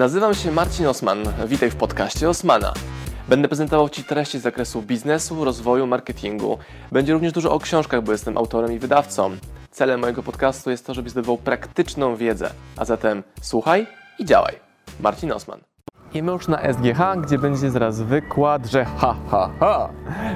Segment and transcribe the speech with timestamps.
[0.00, 1.18] Nazywam się Marcin Osman.
[1.46, 2.72] Witaj w podcaście Osmana.
[3.28, 6.58] Będę prezentował Ci treści z zakresu biznesu, rozwoju, marketingu.
[6.92, 9.30] Będzie również dużo o książkach, bo jestem autorem i wydawcą.
[9.70, 12.50] Celem mojego podcastu jest to, żebyś zdobywał praktyczną wiedzę.
[12.76, 13.86] A zatem słuchaj
[14.18, 14.54] i działaj.
[15.00, 15.60] Marcin Osman.
[16.14, 19.88] I my już na SGH, gdzie będzie zaraz wykład, że ha, ha, ha.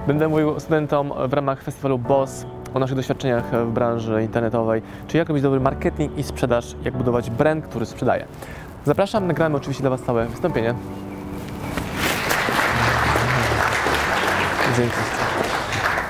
[0.06, 5.28] Będę mówił studentom w ramach festiwalu BOSS o naszych doświadczeniach w branży internetowej, czyli jak
[5.28, 8.26] robić dobry marketing i sprzedaż, jak budować brand, który sprzedaje.
[8.86, 10.74] Zapraszam, nagramy oczywiście dla Was całe wystąpienie.
[14.76, 14.96] Dzięki.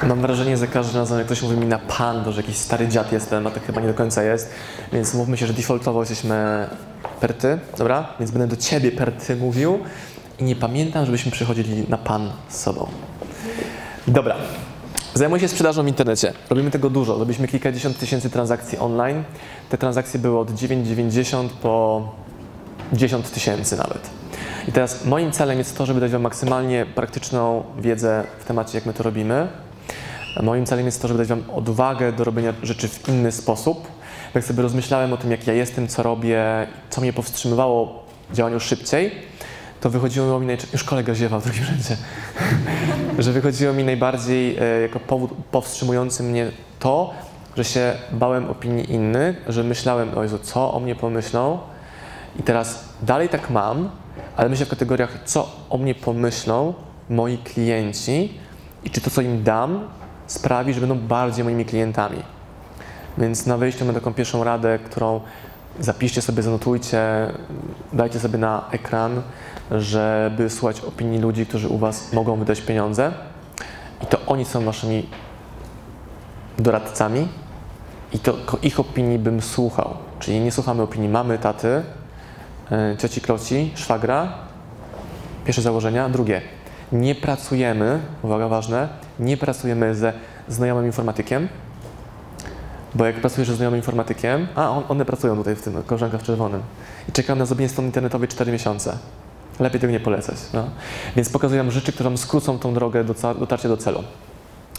[0.02, 2.88] Mam wrażenie, że każdy razem, jak ktoś mówi mi na pan, to że jakiś stary
[2.88, 4.50] dziad jestem, a tak chyba nie do końca jest.
[4.92, 6.66] Więc mówmy się, że defaultowo jesteśmy
[7.20, 8.06] per ty, dobra?
[8.18, 9.78] Więc będę do ciebie per ty mówił
[10.38, 12.86] i nie pamiętam, żebyśmy przychodzili na pan z sobą.
[14.06, 14.36] Dobra.
[15.14, 16.32] Zajmuję się sprzedażą w internecie.
[16.50, 17.18] Robimy tego dużo.
[17.18, 19.24] Robiliśmy kilkadziesiąt tysięcy transakcji online.
[19.68, 22.02] Te transakcje były od 9,90 po
[22.92, 24.10] 10 tysięcy nawet.
[24.68, 28.86] I teraz moim celem jest to, żeby dać Wam maksymalnie praktyczną wiedzę w temacie, jak
[28.86, 29.48] my to robimy.
[30.42, 33.88] Moim celem jest to, żeby dać Wam odwagę do robienia rzeczy w inny sposób.
[34.34, 38.60] Jak sobie rozmyślałem o tym, jak ja jestem, co robię, co mnie powstrzymywało w działaniu
[38.60, 39.12] szybciej,
[39.80, 41.96] to wychodziło mi najczęściej, już kolega ziewał w drugim rzędzie,
[43.24, 47.14] że wychodziło mi najbardziej e, jako powód powstrzymujący mnie to,
[47.56, 51.58] że się bałem opinii innych, że myślałem, o Jezu, co o mnie pomyślą.
[52.38, 53.90] I teraz dalej tak mam,
[54.36, 56.74] ale myślę w kategoriach, co o mnie pomyślą
[57.10, 58.38] moi klienci
[58.84, 59.88] i czy to, co im dam,
[60.26, 62.22] sprawi, że będą bardziej moimi klientami.
[63.18, 65.20] Więc na wyjściu mam taką pierwszą radę, którą
[65.80, 67.02] zapiszcie sobie, zanotujcie,
[67.92, 69.22] dajcie sobie na ekran,
[69.70, 73.12] żeby słuchać opinii ludzi, którzy u Was mogą wydać pieniądze.
[74.02, 75.06] I to oni są Waszymi
[76.58, 77.28] doradcami
[78.12, 79.96] i to ich opinii bym słuchał.
[80.18, 81.82] Czyli nie słuchamy opinii mamy, taty,
[82.98, 84.32] cioci, kloci, szwagra.
[85.44, 86.08] Pierwsze założenia.
[86.08, 86.40] Drugie,
[86.92, 90.12] nie pracujemy, uwaga ważne, nie pracujemy ze
[90.48, 91.48] znajomym informatykiem,
[92.94, 95.82] bo jak pracujesz ze znajomym informatykiem, a on, one pracują tutaj w tym,
[96.18, 96.62] w czerwonym,
[97.08, 98.98] i czekam na zrobienie strony internetowej 4 miesiące.
[99.60, 100.36] Lepiej tego nie polecać.
[100.52, 100.64] No.
[101.16, 104.04] Więc pokazuję rzeczy, które Wam skrócą tą drogę do dotarcia do celu.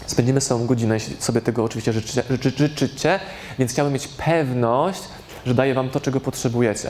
[0.05, 2.23] Spędzimy sobie godzinę, jeśli sobie tego oczywiście życzycie,
[2.57, 3.19] życzycie,
[3.59, 5.01] więc chciałbym mieć pewność,
[5.45, 6.89] że daję Wam to, czego potrzebujecie.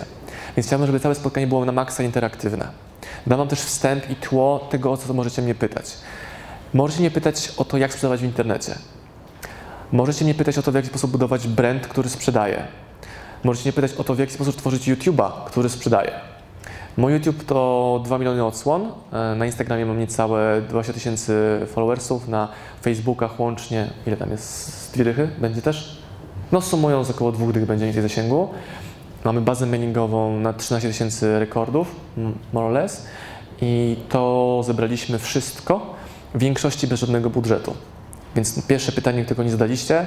[0.57, 2.67] Więc chciałbym, żeby całe spotkanie było na maksa interaktywne.
[3.27, 5.85] Dam Wam też wstęp i tło tego, o co możecie mnie pytać.
[6.73, 8.75] Możecie mnie pytać o to, jak sprzedawać w internecie.
[9.91, 12.67] Możecie mnie pytać o to, w jaki sposób budować brand, który sprzedaje.
[13.43, 16.11] Możecie mnie pytać o to, w jaki sposób tworzyć YouTube'a, który sprzedaje.
[16.97, 18.91] Mój YouTube to 2 miliony odsłon.
[19.13, 22.47] E, na Instagramie mam niecałe 20 tysięcy followersów, na
[22.81, 26.04] Facebookach łącznie, ile tam jest, dwie dychy będzie też?
[26.51, 28.49] No sumując około dwóch dych będzie mniej zasięgu.
[29.23, 31.95] Mamy bazę mailingową na 13 tysięcy rekordów,
[32.53, 33.05] more or less.
[33.61, 35.95] I to zebraliśmy wszystko,
[36.35, 37.73] w większości bez żadnego budżetu.
[38.35, 40.05] Więc pierwsze pytanie, którego nie zadaliście,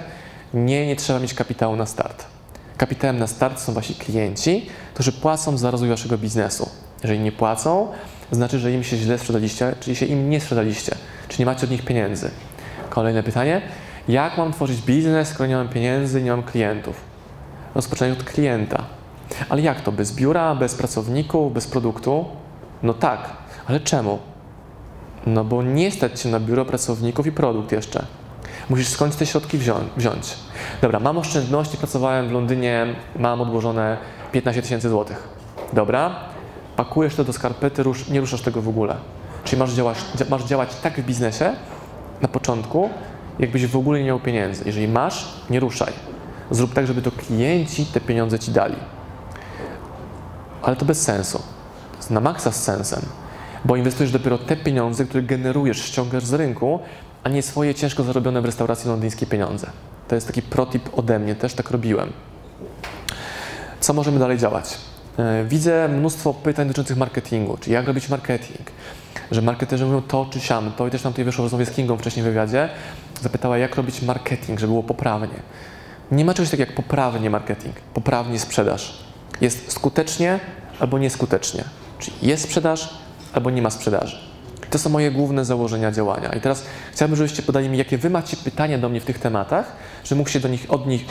[0.54, 2.24] nie, nie trzeba mieć kapitału na start.
[2.76, 6.68] Kapitałem na start są wasi klienci, którzy płacą za rozwój waszego biznesu.
[7.02, 7.88] Jeżeli nie płacą,
[8.32, 10.94] znaczy, że im się źle sprzedaliście, czyli się im nie sprzedaliście,
[11.28, 12.30] czy nie macie od nich pieniędzy.
[12.90, 13.62] Kolejne pytanie.
[14.08, 17.00] Jak mam tworzyć biznes, skoro nie mam pieniędzy, nie mam klientów?
[17.74, 18.84] Rozpoczynaj od klienta.
[19.48, 19.92] Ale jak to?
[19.92, 22.24] Bez biura, bez pracowników, bez produktu?
[22.82, 23.30] No tak,
[23.66, 24.18] ale czemu?
[25.26, 28.04] No bo nie stać się na biuro pracowników i produkt jeszcze.
[28.70, 29.58] Musisz skądś te środki
[29.96, 30.36] wziąć.
[30.82, 32.86] Dobra, mam oszczędności, pracowałem w Londynie,
[33.16, 33.96] mam odłożone
[34.32, 35.28] 15 tysięcy złotych.
[35.72, 36.16] Dobra,
[36.76, 38.96] pakujesz to do skarpety, nie ruszasz tego w ogóle.
[39.44, 39.98] Czyli masz działać,
[40.30, 41.52] masz działać tak w biznesie
[42.22, 42.90] na początku,
[43.38, 44.62] jakbyś w ogóle nie miał pieniędzy.
[44.66, 45.92] Jeżeli masz, nie ruszaj.
[46.50, 48.76] Zrób tak, żeby to klienci te pieniądze ci dali.
[50.62, 51.38] Ale to bez sensu.
[51.92, 53.02] To jest na maksa z sensem,
[53.64, 56.80] bo inwestujesz dopiero te pieniądze, które generujesz, ściągasz z rynku,
[57.24, 59.70] a nie swoje ciężko zarobione w restauracji londyńskie pieniądze.
[60.08, 62.12] To jest taki protip ode mnie, też tak robiłem.
[63.80, 64.78] Co możemy dalej działać?
[65.18, 68.70] E, widzę mnóstwo pytań dotyczących marketingu, czyli jak robić marketing,
[69.30, 70.72] że marketerzy mówią to czy siam.
[70.72, 72.68] To i też nam tutaj wyszło w rozmowie z Kingą wcześniej w wywiadzie.
[73.22, 75.42] Zapytała, jak robić marketing, żeby było poprawnie.
[76.10, 79.04] Nie ma czegoś takiego jak poprawnie marketing, poprawnie sprzedaż.
[79.40, 80.40] Jest skutecznie
[80.80, 81.64] albo nieskutecznie.
[81.98, 82.98] Czyli jest sprzedaż
[83.32, 84.18] albo nie ma sprzedaży.
[84.70, 86.28] To są moje główne założenia działania.
[86.28, 89.76] I teraz chciałbym, żebyście podali mi, jakie wy macie pytania do mnie w tych tematach,
[90.04, 91.04] żeby mógł się do nich, od nich,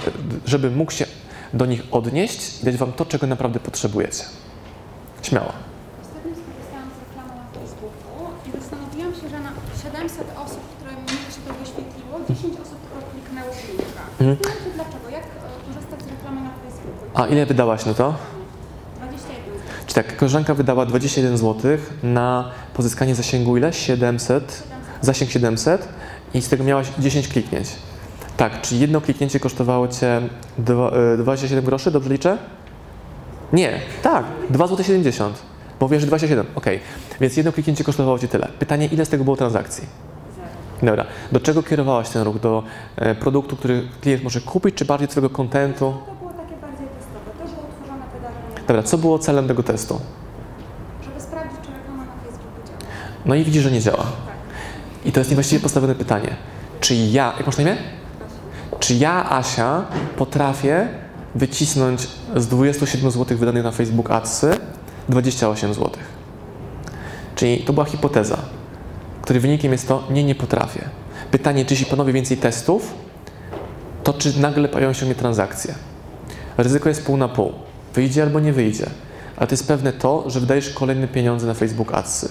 [0.45, 1.05] żeby mógł się
[1.53, 4.23] do nich odnieść i dać wam to, czego naprawdę potrzebujecie.
[5.21, 5.53] Śmiało.
[6.01, 9.51] Ostatnio skorzystałam z reklamy na Facebooku i zastanowiłam się, że na
[9.83, 14.03] 700 osób, które mi się to wyświetliło, 10 osób tylko kliknęło w linka.
[14.27, 14.37] Mhm.
[14.75, 17.09] Dlaczego, jak e, korzystać z reklamy na Facebooku.
[17.13, 18.13] A ile wydałaś na to?
[18.97, 19.93] 21.
[19.93, 23.73] tak, koleżanka wydała 21 zł na pozyskanie zasięgu ile?
[23.73, 24.63] 700,
[25.01, 25.87] zasięg 700
[26.33, 27.67] i z tego miałaś 10 kliknięć.
[28.37, 30.21] Tak, czyli jedno kliknięcie kosztowało Cię
[30.57, 32.37] dwa- y, 27 groszy, dobrze liczę?
[33.53, 35.31] Nie, tak, 2,70 zł.
[35.79, 36.79] Bo wiesz, że 27, okej.
[37.21, 38.47] Więc jedno kliknięcie kosztowało Cię tyle.
[38.59, 39.83] Pytanie, ile z tego było transakcji?
[40.83, 42.39] Dobra, do czego kierowałaś ten ruch?
[42.39, 42.63] Do
[42.95, 45.93] e, produktu, który klient może kupić, czy bardziej Twojego kontentu?
[46.05, 47.19] To było takie bardziej testowe.
[47.39, 49.99] To było utworzone pedagogiem, Dobra, co było celem tego testu?
[51.03, 52.79] żeby sprawdzić, czy reklama na Facebooku działa.
[53.25, 54.05] No i widzisz, że nie działa.
[55.05, 56.29] I to jest niewłaściwie postawione pytanie.
[56.79, 57.77] Czy ja, jak masz na imię?
[58.79, 59.85] Czy ja, Asia,
[60.17, 60.87] potrafię
[61.35, 64.51] wycisnąć z 27 zł wydanych na Facebook Adsy
[65.09, 65.91] 28 zł?
[67.35, 68.37] Czyli to była hipoteza,
[69.27, 70.81] której wynikiem jest to, nie, nie potrafię.
[71.31, 72.93] Pytanie, czy jeśli ponowię więcej testów,
[74.03, 75.73] to czy nagle pojawią się mnie transakcje?
[76.57, 77.53] Ryzyko jest pół na pół.
[77.93, 78.85] Wyjdzie albo nie wyjdzie.
[79.37, 82.29] Ale to jest pewne to, że wydajesz kolejne pieniądze na Facebook Adsy.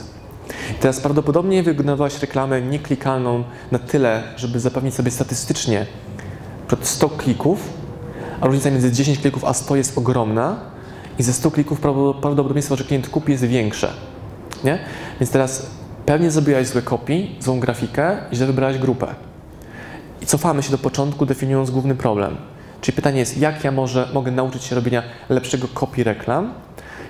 [0.71, 5.87] I teraz prawdopodobnie wygenerowałaś reklamę nieklikalną na tyle, żeby zapewnić sobie statystycznie
[6.69, 7.69] przed 100 klików,
[8.41, 10.57] a różnica między 10 klików a 100 jest ogromna
[11.19, 13.93] i ze 100 klików prawdo- prawdopodobieństwo, że klient kupi jest większe.
[14.65, 14.79] Nie?
[15.21, 15.76] Więc teraz
[16.07, 19.07] pewnie zrobiłaś złe copy, złą grafikę i źle wybrałaś grupę.
[20.23, 22.37] I cofamy się do początku, definiując główny problem.
[22.81, 26.55] Czyli pytanie jest, jak ja może, mogę nauczyć się robienia lepszego copy reklam,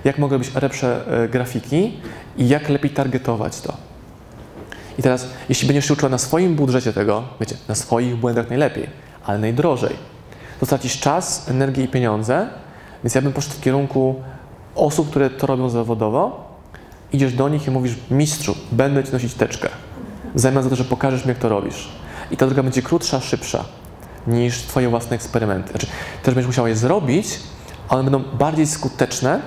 [0.03, 1.93] jak mogę robić lepsze e, grafiki
[2.37, 3.73] i jak lepiej targetować to.
[4.99, 8.89] I teraz, jeśli będziesz się uczyła na swoim budżecie tego, wiecie, na swoich błędach najlepiej,
[9.25, 9.95] ale najdrożej,
[10.59, 12.47] to stracisz czas, energię i pieniądze,
[13.03, 14.15] więc ja bym poszedł w kierunku
[14.75, 16.46] osób, które to robią zawodowo,
[17.13, 19.69] idziesz do nich i mówisz, mistrzu, będę ci nosić teczkę,
[20.35, 21.89] w zamian za to, że pokażesz mi, jak to robisz.
[22.31, 23.65] I ta droga będzie krótsza, szybsza
[24.27, 25.69] niż twoje własne eksperymenty.
[25.69, 25.87] Znaczy,
[26.23, 27.39] też będziesz musiała je zrobić,
[27.89, 29.41] ale one będą bardziej skuteczne,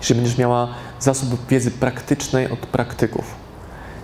[0.00, 0.68] jeśli będziesz miała
[1.00, 3.34] zasób wiedzy praktycznej od praktyków.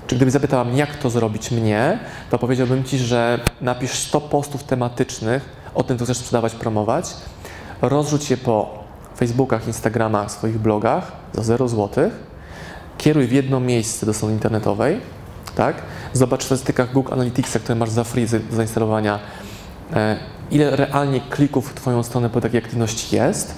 [0.06, 1.98] Czy gdybyś zapytała mnie, jak to zrobić mnie,
[2.30, 7.14] to powiedziałbym Ci, że napisz 100 postów tematycznych o tym, co chcesz sprzedawać, promować,
[7.82, 8.84] rozrzuć je po
[9.16, 12.10] Facebookach, Instagramach, swoich blogach za 0 zł,
[12.98, 15.00] kieruj w jedno miejsce do strony internetowej,
[15.56, 15.76] tak?
[16.12, 19.18] Zobacz w statystykach Google Analyticsa, które masz za free zainstalowania,
[19.94, 20.16] e,
[20.50, 23.54] ile realnie klików w Twoją stronę po takiej aktywności jest.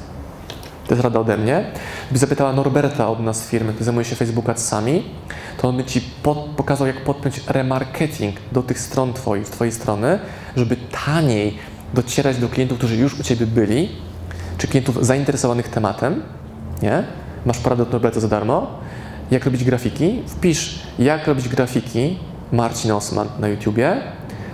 [0.86, 1.64] To jest rada ode mnie.
[2.04, 5.02] Gdyby zapytała Norberta od nas firmy, który zajmuje się Facebook Adsami,
[5.58, 10.18] to on by Ci pod, pokazał, jak podpiąć remarketing do tych stron Twoich, Twojej strony,
[10.56, 10.76] żeby
[11.06, 11.58] taniej
[11.94, 13.88] docierać do klientów, którzy już u Ciebie byli,
[14.58, 16.22] czy klientów zainteresowanych tematem,
[16.82, 17.02] nie?
[17.46, 18.66] Masz poradę od Norberta za darmo.
[19.30, 20.22] Jak robić grafiki?
[20.26, 22.18] Wpisz, jak robić grafiki
[22.52, 23.96] Marcin Osman na YouTubie.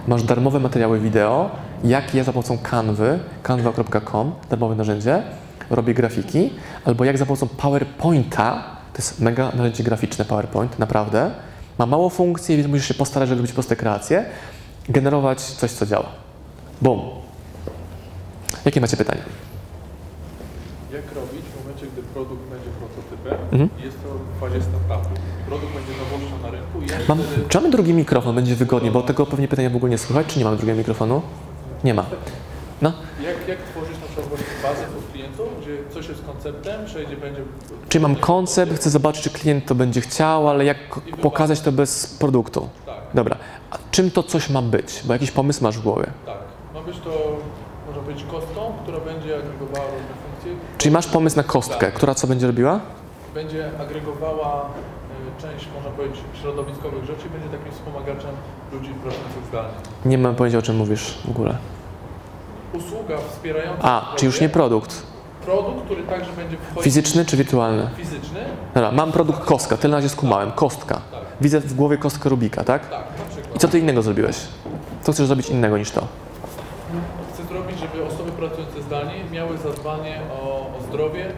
[0.09, 1.51] Masz darmowe materiały wideo,
[1.85, 5.23] jak ja za pomocą Canvy, canva.com, darmowe narzędzie,
[5.71, 6.51] robię grafiki,
[6.85, 11.31] albo jak za pomocą PowerPointa, to jest mega narzędzie graficzne PowerPoint, naprawdę,
[11.79, 14.25] ma mało funkcji, więc musisz się postarać, żeby robić proste kreacje,
[14.89, 16.07] generować coś, co działa.
[16.83, 17.01] Boom.
[18.65, 19.23] Jakie macie pytania?
[20.93, 23.85] Jak robić w momencie, gdy produkt będzie prototypem Mhm.
[23.85, 24.09] jest to
[24.41, 25.15] fazie startupu?
[25.49, 27.49] Produkt będzie nowością na rynku i Mam, wtedy...
[27.49, 28.35] czy mamy drugi mikrofon?
[28.35, 31.23] Będzie wygodnie, bo tego pewnie pytania w ogóle nie słychać, czy nie mamy drugiego mikrofonu?
[31.85, 32.05] Nie ma.
[32.83, 32.93] No,
[33.23, 37.43] Jak, jak tworzyć na przykład bazę pod klientów, gdzie coś jest konceptem, przejdzie będzie...
[37.89, 40.77] czyli mam koncept, chcę zobaczyć, czy klient to będzie chciał, ale jak
[41.23, 42.69] pokazać to bez produktu?
[42.87, 43.37] Tak, Dobra,
[43.71, 45.03] a czym to coś ma być?
[45.05, 46.07] Bo jakiś pomysł masz w głowie.
[46.27, 46.39] tak.
[46.75, 47.11] Ma być to,
[47.89, 50.53] może być kostką, która będzie agregowała różne funkcje.
[50.79, 52.81] Czyli masz pomysł na kostkę, która co będzie robiła?
[53.37, 54.65] Będzie agregowała
[55.39, 58.31] y, część, można powiedzieć, środowiskowych rzeczy i będzie takim wspomagaczem
[58.73, 59.71] ludzi pracujących zdalnie.
[60.05, 61.57] Nie mam pojęcia, o czym mówisz w ogóle.
[62.73, 63.83] Usługa wspierająca...
[63.83, 65.03] A, zdrowie, czy już nie produkt.
[65.45, 66.85] Produkt, który także będzie wchodzić...
[66.85, 67.89] Fizyczny czy wirtualny?
[67.97, 68.41] Fizyczny,
[68.75, 70.53] Dobra, mam produkt kostka, tyle na razie skumałem.
[70.53, 70.95] Kostka.
[70.95, 72.91] tak, Widzę w głowie kostkę Rubika, tak?
[72.91, 73.57] tak, na przykład.
[73.57, 74.37] I co ty innego zrobiłeś?
[75.03, 76.07] Co chcesz zrobić innego niż to?
[77.35, 81.33] Chcę zrobić, żeby osoby pracujące zdalnie miały zadbanie o, o zdrowie,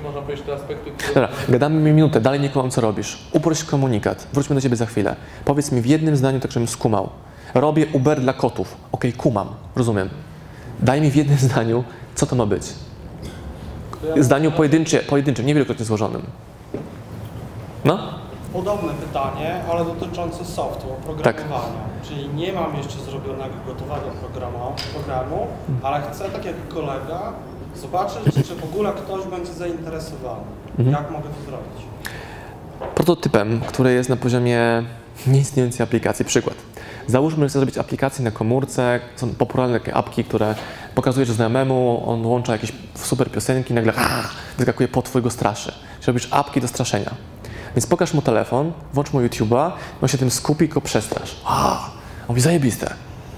[0.00, 1.14] wszystkie, można powiedzieć, te aspekty, które...
[1.14, 3.18] Dobra, gadamy mi minutę, dalej nie kumam, co robisz.
[3.32, 4.26] Uprość komunikat.
[4.32, 5.16] Wróćmy do ciebie za chwilę.
[5.44, 7.08] Powiedz mi w jednym zdaniu, tak żebym skumał.
[7.54, 8.76] Robię Uber dla kotów.
[8.92, 10.08] Okej, kumam, rozumiem.
[10.80, 12.62] Daj mi w jednym zdaniu, co to ma być.
[14.16, 16.22] Zdaniu pojedyncze, pojedynczym, niewielokrotnie złożonym.
[17.84, 17.98] No?
[18.52, 21.90] Podobne pytanie, ale dotyczące softu, oprogramowania.
[22.02, 24.58] Czyli nie mam jeszcze zrobionego gotowego programu,
[24.94, 25.46] programu
[25.82, 27.32] ale chcę, tak jak kolega,
[27.76, 30.42] zobaczyć, czy w ogóle ktoś będzie zainteresowany.
[30.78, 31.82] Jak mogę to zrobić?
[32.94, 34.82] Prototypem, który jest na poziomie
[35.26, 36.24] nieistniejącej aplikacji.
[36.24, 36.56] Przykład.
[37.06, 39.00] Załóżmy, że chcę zrobić aplikację na komórce.
[39.16, 40.54] Są popularne takie apki, które
[40.94, 44.22] pokazujesz znajomemu, on włącza jakieś super piosenki, nagle a,
[44.58, 45.72] wyskakuje po twojego straszy.
[45.72, 47.10] Czyli robisz apki do straszenia.
[47.76, 49.70] Więc pokaż mu telefon, włącz mu YouTube'a,
[50.02, 51.36] on się tym skupi i go przestrasz.
[51.44, 51.72] A,
[52.20, 52.94] on mówi, zajebiste.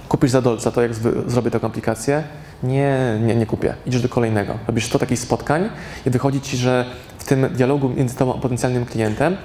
[0.08, 0.94] Kupisz za dolca to, jak
[1.26, 2.24] zrobię taką aplikację?
[2.62, 3.74] Nie, nie, nie kupię.
[3.86, 4.54] Idziesz do kolejnego.
[4.66, 5.68] Robisz 100 takich spotkań
[6.06, 6.84] i wychodzi ci, że
[7.18, 9.36] w tym dialogu między tobą a potencjalnym klientem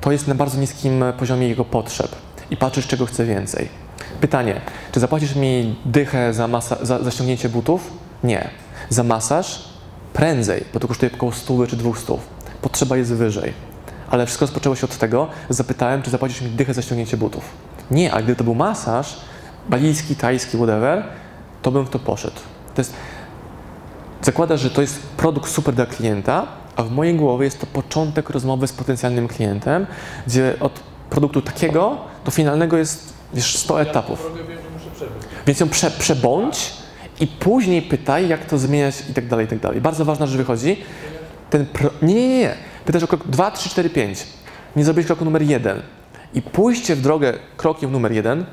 [0.00, 2.16] to jest na bardzo niskim poziomie jego potrzeb
[2.50, 3.68] i patrzysz, czego chce więcej.
[4.20, 4.60] Pytanie,
[4.92, 7.90] czy zapłacisz mi dychę za, masa- za, za ściągnięcie butów?
[8.24, 8.48] Nie.
[8.88, 9.64] Za masaż?
[10.12, 12.18] Prędzej, bo to kosztuje około 100 czy 200.
[12.62, 13.52] Potrzeba jest wyżej.
[14.10, 17.44] Ale wszystko rozpoczęło się od tego, zapytałem, czy zapłacisz mi dychę za ściągnięcie butów.
[17.90, 19.20] Nie, a gdyby to był masaż,
[19.68, 21.04] balijski, tajski, whatever,
[21.62, 22.40] to bym w to poszedł.
[22.74, 22.94] To jest,
[24.22, 28.30] zakłada, że to jest produkt super dla klienta, a w mojej głowie jest to początek
[28.30, 29.86] rozmowy z potencjalnym klientem,
[30.26, 34.20] gdzie od produktu takiego do finalnego jest wiesz, 100 etapów.
[34.24, 34.58] Ja drogę wiem,
[34.94, 35.22] przebyć.
[35.46, 36.72] Więc ją prze, przebądź
[37.20, 39.80] i później pytaj, jak to zmieniać i tak dalej, i tak dalej.
[39.80, 40.76] Bardzo ważna rzecz wychodzi.
[41.50, 41.90] Ten pro...
[42.02, 42.54] Nie, nie, nie.
[42.84, 44.26] Pytasz o krok 2, 3, 4, 5.
[44.76, 45.82] Nie zrobiłeś kroku numer 1.
[46.34, 48.44] I pójście w drogę krokiem numer 1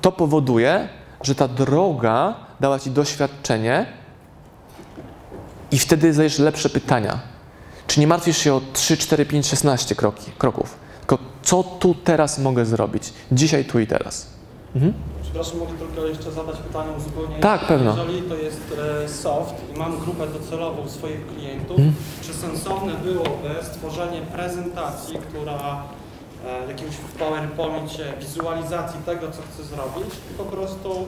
[0.00, 0.88] to powoduje,
[1.22, 3.86] że ta droga dała ci doświadczenie
[5.70, 7.18] i wtedy zadajesz lepsze pytania.
[7.86, 10.76] Czy nie martwisz się o 3, 4, 5, 16 kroki, kroków?
[11.00, 13.12] Tylko co tu teraz mogę zrobić?
[13.32, 14.26] Dzisiaj, tu i teraz.
[15.22, 17.40] Przepraszam, mogę tylko jeszcze zadać pytanie uzupełnienie.
[17.40, 17.90] Tak, pewno.
[17.96, 18.60] Jeżeli to jest
[19.04, 21.94] e, soft i mam grupę docelową swoich klientów, Mhm.
[22.22, 25.82] czy sensowne byłoby stworzenie prezentacji, która
[26.46, 31.06] e, jakimś w PowerPoincie, wizualizacji tego, co chcę zrobić i po prostu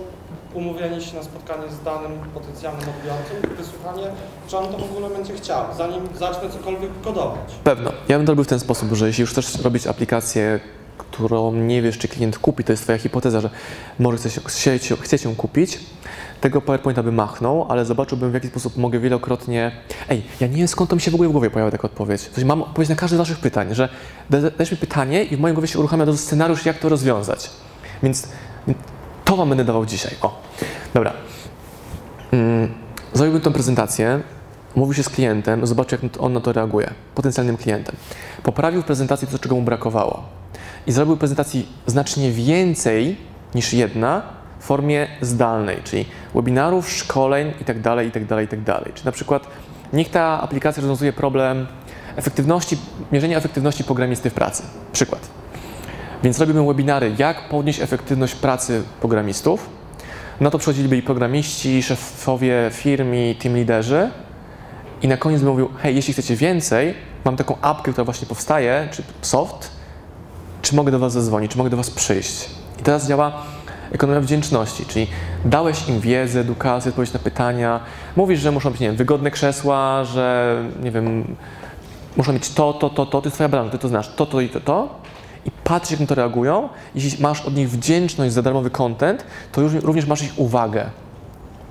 [0.55, 4.07] umówienie się na spotkanie z danym potencjalnym odbiorcą, wysłuchanie,
[4.49, 7.55] czy on to w ogóle będzie chciał, zanim zacznę cokolwiek kodować.
[7.65, 7.93] Pewno.
[8.09, 10.61] Ja bym to robił w ten sposób, że jeśli już chcesz robić aplikację,
[10.99, 13.51] którą nie wiesz, czy klient kupi, to jest twoja hipoteza, że
[13.99, 15.81] może chce się, chcieć ją kupić,
[16.41, 19.73] tego PowerPointa bym machnął, ale zobaczyłbym, w jaki sposób mogę wielokrotnie...
[20.09, 22.21] Ej, ja nie wiem, skąd to mi się w ogóle w głowie pojawia taka odpowiedź.
[22.21, 23.89] Sensie mam odpowiedź na każde z waszych pytań, że
[24.31, 27.51] da- dajesz mi pytanie i w mojej głowie się uruchamia do scenariusz, jak to rozwiązać.
[28.03, 28.29] Więc
[29.33, 30.15] to wam będę dawał dzisiaj.
[30.23, 30.41] O,
[30.95, 31.13] dobra.
[32.33, 32.75] Mm,
[33.13, 34.21] Zrobiłbym tą prezentację,
[34.75, 37.97] mówił się z klientem, zobaczył, jak on na to reaguje, potencjalnym klientem.
[38.43, 40.23] Poprawił w prezentacji to, czego mu brakowało.
[40.87, 43.17] I zrobił prezentacji znacznie więcej
[43.55, 44.23] niż jedna
[44.61, 48.81] w formie zdalnej, czyli webinarów, szkoleń itd., itd., itd.
[48.95, 49.47] Czy na przykład
[49.93, 51.67] niech ta aplikacja rozwiązuje problem
[52.17, 52.79] efektywności,
[53.13, 54.63] mierzenia efektywności programisty w pracy.
[54.93, 55.42] Przykład.
[56.23, 59.69] Więc robimy webinary, jak podnieść efektywność pracy programistów.
[60.41, 64.11] Na to przychodziliby i programiści, szefowie firm i team liderzy.
[65.03, 68.89] I na koniec bym mówił, hej, jeśli chcecie więcej, mam taką apkę, która właśnie powstaje,
[68.91, 69.71] czy soft,
[70.63, 72.51] czy mogę do Was zadzwonić, czy mogę do Was przyjść.
[72.81, 73.33] I teraz działa
[73.93, 75.07] ekonomia wdzięczności, czyli
[75.45, 77.81] dałeś im wiedzę, edukację, odpowiedź na pytania,
[78.17, 81.37] mówisz, że muszą być, nie wiem, wygodne krzesła, że, nie wiem,
[82.17, 84.41] muszą mieć to, to, to, to, to jest Twoja branża, Ty to znasz, to, to
[84.41, 85.02] i to, to.
[85.45, 86.69] I patrz, jak na to reagują.
[86.95, 90.91] Jeśli masz od nich wdzięczność za darmowy content, to już, również masz ich uwagę.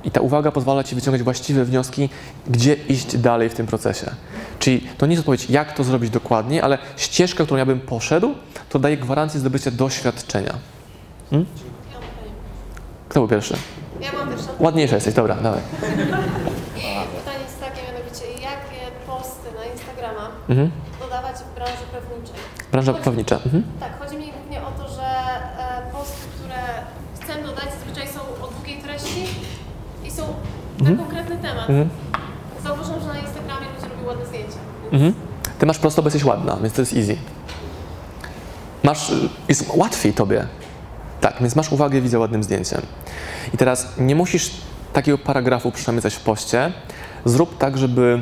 [0.04, 2.10] I ta uwaga pozwala Ci wyciągać właściwe wnioski,
[2.48, 4.12] gdzie iść dalej w tym procesie.
[4.60, 8.34] Czyli to nie jest odpowiedź, jak to zrobić dokładnie, ale ścieżka, którą ja bym poszedł,
[8.70, 10.54] to daje gwarancję zdobycia doświadczenia.
[11.30, 11.46] Pytanie.
[13.10, 13.58] Kto był pierwszy?
[14.02, 15.62] Ja mam pierwsze Ładniejsza jesteś, dobra, dawaj.
[15.82, 20.72] pytanie jest takie, mianowicie jakie posty na Instagrama Mhm.
[21.00, 22.36] dodawać w branży prawniczej?
[22.72, 23.36] Branża prawnicza.
[23.36, 23.64] Mhm.
[23.80, 26.62] Tak, chodzi mi głównie o to, że e, posty, które
[27.16, 29.26] chcę dodać, zazwyczaj są o długiej treści
[30.06, 30.24] i są
[30.82, 31.70] na konkretny temat.
[31.70, 31.90] Mhm.
[32.64, 34.58] Zauważam, że na Instagramie ludzie robią ładne zdjęcia.
[34.92, 35.14] Mhm.
[35.60, 37.18] Ty masz prosto, bo jesteś ładna, więc to jest easy.
[38.84, 39.12] Masz,
[39.48, 40.48] jest łatwiej tobie.
[41.22, 42.82] Tak, więc masz uwagę, widzę ładnym zdjęciem.
[43.54, 44.52] I teraz nie musisz
[44.94, 46.72] takiego paragrafu przemycać w poście.
[47.26, 48.20] Zrób tak, żeby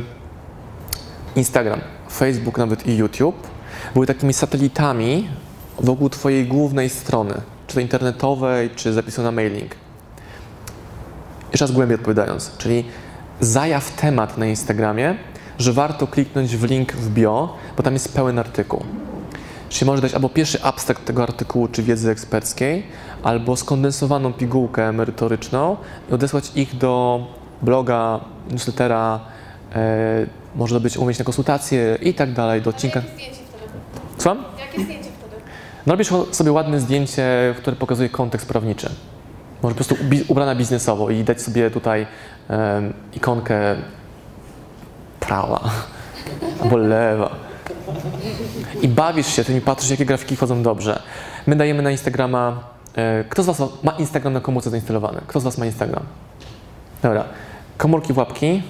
[1.35, 3.47] Instagram, Facebook nawet i YouTube
[3.93, 5.29] były takimi satelitami
[5.79, 7.33] wokół twojej głównej strony,
[7.67, 9.75] czy to internetowej, czy zapisu na mailing.
[11.51, 12.85] Jeszcze raz głębiej odpowiadając, czyli
[13.39, 15.15] zajaw temat na Instagramie,
[15.59, 18.83] że warto kliknąć w link w bio, bo tam jest pełen artykuł.
[19.69, 22.83] Czyli może dać albo pierwszy abstrakt tego artykułu czy wiedzy eksperckiej,
[23.23, 25.77] albo skondensowaną pigułkę merytoryczną
[26.09, 27.25] i odesłać ich do
[27.61, 28.19] bloga,
[28.51, 29.19] newslettera,
[29.75, 33.01] e, może być umówić na konsultacje i tak dalej, do odcinka.
[34.25, 34.55] Jakie zdjęcie wtedy?
[34.55, 34.59] Co?
[34.59, 35.35] Jakie zdjęcie wtedy?
[35.85, 38.89] No robisz sobie ładne zdjęcie, które pokazuje kontekst prawniczy.
[39.63, 39.95] Może po prostu
[40.27, 42.07] ubrana biznesowo i dać sobie tutaj
[42.49, 43.75] em, ikonkę
[45.19, 45.59] prawa
[46.63, 47.29] albo lewa.
[48.81, 51.01] I bawisz się tym i patrzysz, jakie grafiki chodzą dobrze.
[51.47, 52.63] My dajemy na Instagrama.
[52.95, 55.21] E, kto z Was ma Instagram na komórce zainstalowany?
[55.27, 56.03] Kto z Was ma Instagram?
[57.03, 57.23] Dobra.
[57.77, 58.63] Komórki w łapki.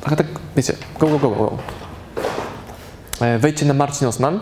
[0.00, 0.26] Trochę tak,
[0.56, 1.58] wiecie, go, go, go, go.
[3.22, 4.40] E, Wejdźcie na Marcin Osman.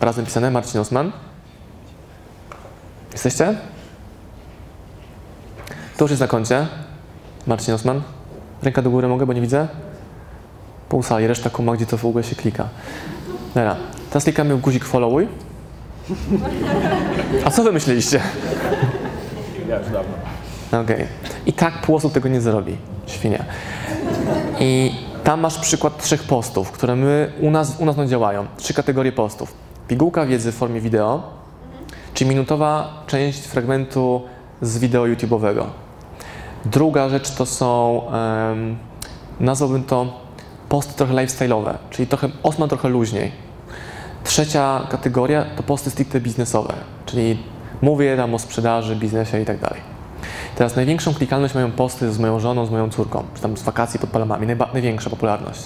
[0.00, 1.12] Razem pisane, Marcin Osman.
[3.12, 3.54] Jesteście?
[5.96, 6.66] To już jest na koncie.
[7.46, 8.02] Marcin Osman.
[8.62, 9.68] Ręka do góry mogę, bo nie widzę.
[10.88, 12.68] Pół sali, reszta kuma, gdzie to w ogóle się klika.
[13.54, 13.76] Dobra.
[14.10, 15.28] Teraz klikamy w guzik followuj.
[17.44, 18.20] A co wy myśleliście?
[19.68, 20.14] Ja już dawno.
[20.82, 21.06] Okej.
[21.46, 22.76] I tak pół osób tego nie zrobi.
[23.06, 23.44] Świnia.
[24.60, 28.46] I tam masz przykład trzech postów, które my, u nas, u nas no działają.
[28.56, 29.54] Trzy kategorie postów.
[29.88, 31.22] Pigułka wiedzy w formie wideo,
[32.14, 34.22] czyli minutowa część fragmentu
[34.62, 35.64] z wideo YouTube'owego.
[36.64, 38.76] Druga rzecz to są, um,
[39.40, 40.20] nazwałbym to
[40.68, 43.32] posty trochę lifestyle'owe, czyli trochę, osma trochę luźniej.
[44.24, 46.74] Trzecia kategoria to posty stricte biznesowe,
[47.06, 47.38] czyli
[47.82, 49.93] mówię tam o sprzedaży, biznesie i tak dalej.
[50.56, 54.00] Teraz największą klikalność mają posty z moją żoną, z moją córką, czy tam z wakacji
[54.00, 55.62] pod Palamami, najba, największa popularność.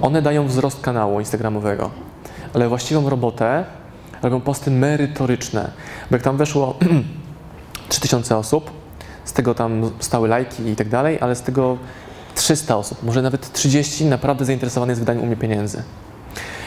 [0.00, 1.90] One dają wzrost kanału instagramowego,
[2.54, 3.64] ale właściwą robotę
[4.22, 5.70] robią posty merytoryczne,
[6.10, 6.74] bo jak tam weszło
[7.88, 8.70] 3000 osób,
[9.24, 11.78] z tego tam stały lajki i tak dalej, ale z tego
[12.34, 15.82] 300 osób, może nawet 30 naprawdę zainteresowane jest wydaniem u mnie pieniędzy.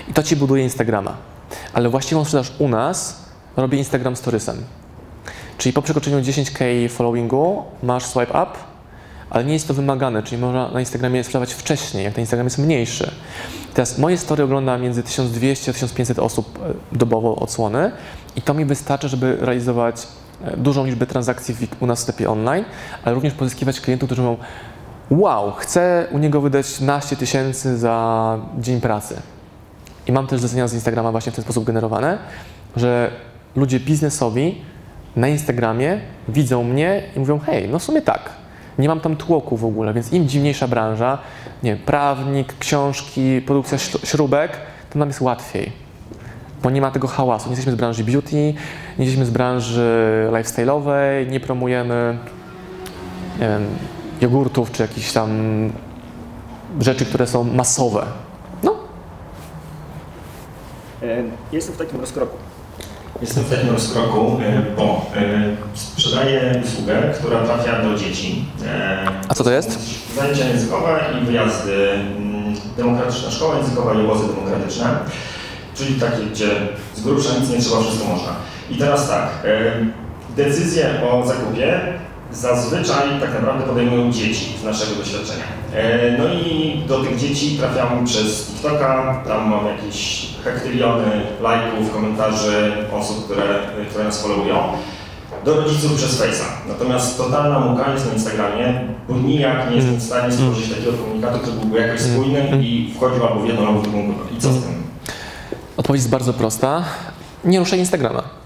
[0.10, 1.18] I to ci buduje Instagrama.
[1.74, 3.26] Ale właściwą sprzedaż u nas
[3.58, 4.64] robi Instagram Storiesem.
[5.60, 8.52] Czyli po przekroczeniu 10k followingu masz swipe up,
[9.30, 12.58] ale nie jest to wymagane, czyli można na Instagramie sprzedawać wcześniej, jak ten Instagram jest
[12.58, 13.12] mniejszy.
[13.74, 16.60] Teraz moje story ogląda między 1200 a 1500 osób
[16.94, 17.92] e, dobowo odsłony
[18.36, 20.08] i to mi wystarczy, żeby realizować
[20.44, 22.66] e, dużą liczbę transakcji u nas w sklepie online,
[23.06, 24.38] ale również pozyskiwać klientów, którzy mówią
[25.10, 29.16] wow, chcę u niego wydać naście tysięcy za dzień pracy.
[30.08, 32.18] I mam też zlecenia z Instagrama właśnie w ten sposób generowane,
[32.76, 33.12] że
[33.56, 34.69] ludzie biznesowi
[35.16, 38.30] na Instagramie widzą mnie i mówią, hej, no w sumie tak,
[38.80, 41.18] nie mam tam tłoku w ogóle, więc im dziwniejsza branża,
[41.64, 44.52] nie wiem, prawnik, książki, produkcja śru- śrubek,
[44.90, 45.72] to nam jest łatwiej,
[46.64, 47.46] bo nie ma tego hałasu.
[47.46, 52.18] Nie jesteśmy z branży beauty, nie jesteśmy z branży lifestyle'owej, nie promujemy,
[53.40, 53.66] nie wiem,
[54.22, 55.30] jogurtów czy jakichś tam
[56.80, 58.06] rzeczy, które są masowe.
[58.64, 58.76] No,
[61.04, 62.38] E, Jestem w takim rozkroku.
[63.22, 65.22] Jestem w takim rozkroku, e, bo e,
[65.74, 68.46] sprzedaję usługę, która trafia do dzieci.
[68.66, 69.80] E, A co to jest?
[70.16, 74.86] Zajęcia językowe i wyjazdy, mm, demokratyczna szkoła językowa i obozy demokratyczne,
[75.76, 76.50] czyli takie, gdzie
[76.96, 78.36] z grubsza nic nie trzeba, wszystko można.
[78.70, 79.30] I teraz tak,
[80.36, 81.80] decyzję o zakupie
[82.34, 85.44] zazwyczaj tak naprawdę podejmują dzieci z naszego doświadczenia.
[85.74, 92.72] E, No i do tych dzieci trafiam przez TikToka, tam mam jakieś hektyliony lajków, komentarzy
[92.94, 93.44] osób, które,
[93.90, 94.56] które nas followują.
[95.46, 96.68] Do rodziców przez Face'a.
[96.68, 101.40] Natomiast totalna muka jest na Instagramie, bo nijak nie jestem w stanie stworzyć takiego komunikatu,
[101.40, 104.34] który byłby jakoś spójny i wchodził albo w jedną, albo w drugą grupę.
[104.38, 104.84] I co z tym?
[105.78, 106.84] Odpowiedź jest bardzo prosta.
[107.46, 108.39] Nie ruszaj Instagrama.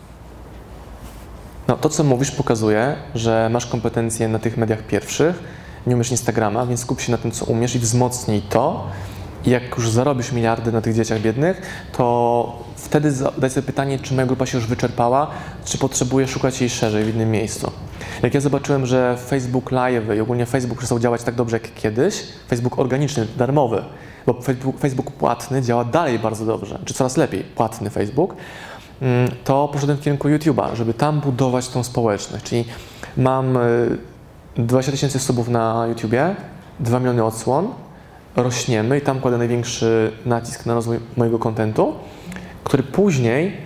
[1.68, 5.44] No, to, co mówisz, pokazuje, że masz kompetencje na tych mediach pierwszych,
[5.88, 8.88] nie umiesz Instagrama, więc skup się na tym, co umiesz i wzmocnij to.
[9.46, 14.14] I jak już zarobisz miliardy na tych dzieciach biednych, to wtedy zadaj sobie pytanie, czy
[14.14, 15.28] moja grupa się już wyczerpała,
[15.66, 17.72] czy potrzebuję szukać jej szerzej w innym miejscu.
[18.24, 22.24] Jak ja zobaczyłem, że Facebook Live i ogólnie Facebook przestał działać tak dobrze jak kiedyś,
[22.50, 23.84] Facebook organiczny, darmowy,
[24.26, 28.36] bo Facebook, Facebook płatny działa dalej bardzo dobrze, czy coraz lepiej, płatny Facebook,
[29.44, 32.44] to poszedłem w kierunku YouTube'a, żeby tam budować tą społeczność.
[32.46, 32.66] Czyli
[33.18, 33.98] mam y,
[34.58, 36.36] 20 tysięcy subów na YouTubie,
[36.80, 37.68] 2 miliony odsłon,
[38.36, 41.94] rośniemy i tam kładę największy nacisk na rozwój mojego kontentu,
[42.64, 43.58] który później,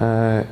[0.00, 0.44] e,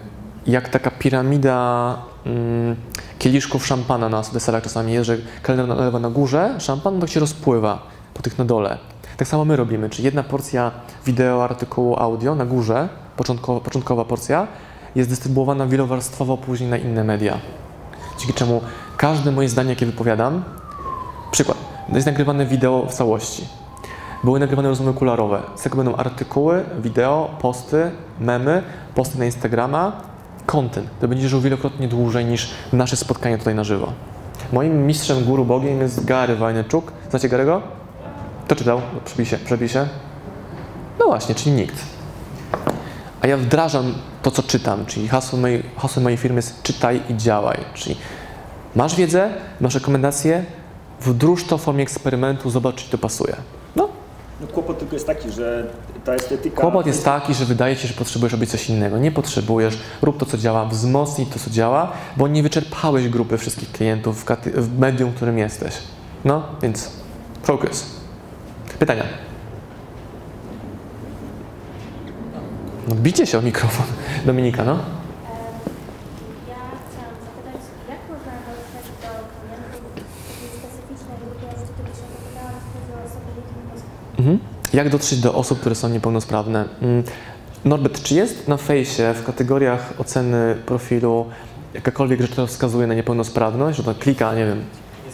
[0.47, 2.77] jak taka piramida mm,
[3.19, 7.83] kieliszków szampana na deserach czasami jest, że kelner nalewa na górze szampan, to się rozpływa
[8.15, 8.79] po tych na dole.
[9.17, 10.71] Tak samo my robimy, czyli jedna porcja
[11.07, 12.89] wideo, artykułu, audio na górze,
[13.21, 14.47] początkowa, początkowa porcja,
[14.95, 17.39] jest dystrybuowana wielowarstwowo później na inne media.
[18.19, 18.61] Dzięki czemu
[18.97, 20.45] każde moje zdanie, jakie wypowiadam,
[21.31, 21.59] przykład,
[21.93, 23.49] jest nagrywane wideo w całości.
[24.25, 25.43] Były nagrywane rozmowy kularowe.
[25.57, 28.63] Z tego będą artykuły, wideo, posty, memy,
[28.95, 29.93] posty na Instagrama,
[30.47, 30.91] content.
[31.01, 33.93] To będzie żył wielokrotnie dłużej niż nasze spotkanie tutaj na żywo.
[34.53, 36.93] Moim mistrzem, guru, bogiem jest Gary Vaynerchuk.
[37.11, 37.61] Znacie Gary'ego?
[38.45, 38.81] Kto czytał?
[39.05, 39.87] Przebij się, przebij się.
[40.99, 42.00] No właśnie, czyli nikt.
[43.21, 47.17] A ja wdrażam to, co czytam, czyli hasło mojej, hasło mojej firmy jest czytaj i
[47.17, 47.59] działaj.
[47.75, 47.97] Czyli
[48.77, 49.31] masz wiedzę,
[49.61, 50.45] masz rekomendacje,
[51.01, 53.37] wdróż to w formie eksperymentu, zobacz, czy to pasuje.
[53.77, 53.89] No,
[54.41, 55.67] No, kłopot tylko jest taki, że
[56.05, 56.61] ta estetyka...
[56.61, 58.99] Kłopot jest taki, że wydaje się, że potrzebujesz robić coś innego.
[58.99, 63.73] Nie potrzebujesz, rób to, co działa, wzmocnij to, co działa, bo nie wyczerpałeś grupy wszystkich
[63.73, 65.75] klientów w medium, w którym jesteś.
[66.25, 66.91] No, więc
[67.43, 67.87] focus.
[68.79, 69.05] Pytania?
[72.91, 73.87] No, bicie się o mikrofon.
[74.27, 74.79] Dominika, no?
[84.19, 84.39] Mhm.
[84.73, 86.65] Jak dotrzeć do osób, które są niepełnosprawne?
[86.83, 87.03] Mm,
[87.65, 91.27] Norbert, czy jest na fejsie w kategoriach oceny profilu
[91.75, 95.13] jakakolwiek rzecz, która wskazuje na niepełnosprawność, że to klika, nie wiem, Nie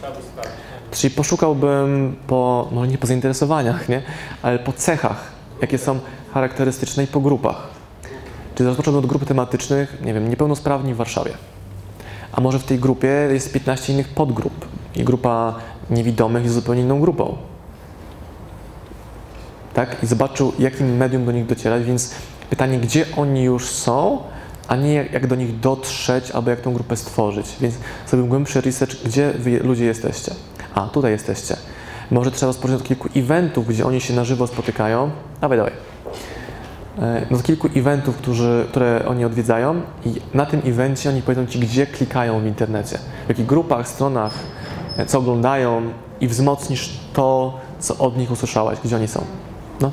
[0.00, 0.54] trzeba by sprawdzić.
[0.90, 4.02] Czyli poszukałbym po, może nie po zainteresowaniach, nie?
[4.42, 5.98] ale po cechach, jakie są
[6.34, 7.68] charakterystyczne i po grupach.
[8.54, 11.32] Czyli rozpocząłbym od grupy tematycznych, nie wiem, niepełnosprawni w Warszawie.
[12.32, 15.54] A może w tej grupie jest 15 innych podgrup i grupa
[15.90, 17.36] niewidomych jest zupełnie inną grupą.
[19.74, 19.96] Tak?
[20.02, 22.14] I zobaczył, jakim medium do nich docierać, więc
[22.50, 24.18] pytanie, gdzie oni już są,
[24.68, 27.46] a nie jak, do nich dotrzeć, albo jak tą grupę stworzyć.
[27.60, 27.74] Więc
[28.06, 30.34] zrobił głębszy research, gdzie wy ludzie jesteście.
[30.74, 31.56] A, tutaj jesteście.
[32.10, 35.10] Może trzeba rozpocząć od kilku eventów, gdzie oni się na żywo spotykają.
[35.40, 35.72] Dawaj, dawaj.
[36.98, 41.46] E, No, od kilku eventów, którzy, które oni odwiedzają i na tym evencie oni powiedzą
[41.46, 44.32] Ci, gdzie klikają w internecie, w jakich grupach, stronach,
[44.96, 45.82] e, co oglądają
[46.20, 49.24] i wzmocnisz to, co od nich usłyszałeś, gdzie oni są.
[49.80, 49.90] No.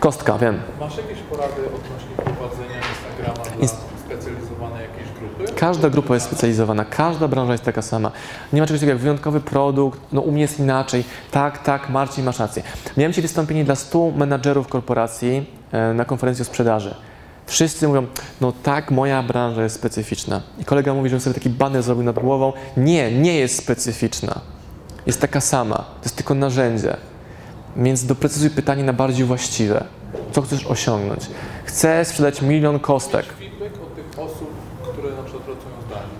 [0.00, 0.58] Kostka, wiem.
[0.80, 4.75] Masz jakieś porady odnośnie prowadzenia Instagrama dla Inst- specjalizowanej jakiejś
[5.18, 5.52] grupy?
[5.52, 8.12] Każda grupa jest specjalizowana, każda branża jest taka sama.
[8.52, 11.04] Nie ma czegoś takiego jak wyjątkowy produkt, no u mnie jest inaczej.
[11.30, 12.62] Tak, tak, Marcin, masz rację.
[12.96, 16.94] Miałem dzisiaj wystąpienie dla 100 menadżerów korporacji e, na konferencji o sprzedaży.
[17.46, 18.06] Wszyscy mówią,
[18.40, 20.42] no tak, moja branża jest specyficzna.
[20.58, 22.52] I kolega mówi, że sobie taki baner zrobił nad głową.
[22.76, 24.40] Nie, nie jest specyficzna.
[25.06, 25.76] Jest taka sama.
[25.76, 26.96] To jest tylko narzędzie.
[27.76, 29.84] Więc doprecyzuj pytanie na bardziej właściwe.
[30.32, 31.20] Co chcesz osiągnąć?
[31.64, 33.26] Chcę sprzedać milion kostek.
[33.26, 34.50] Feedback od tych osób,
[34.92, 36.14] które na przykład pracują zdalnie.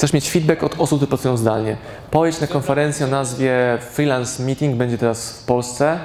[0.00, 1.76] Chcesz mieć feedback od osób, które pracują zdalnie.
[2.10, 5.98] Pojedź na konferencję o nazwie Freelance Meeting, będzie teraz w Polsce.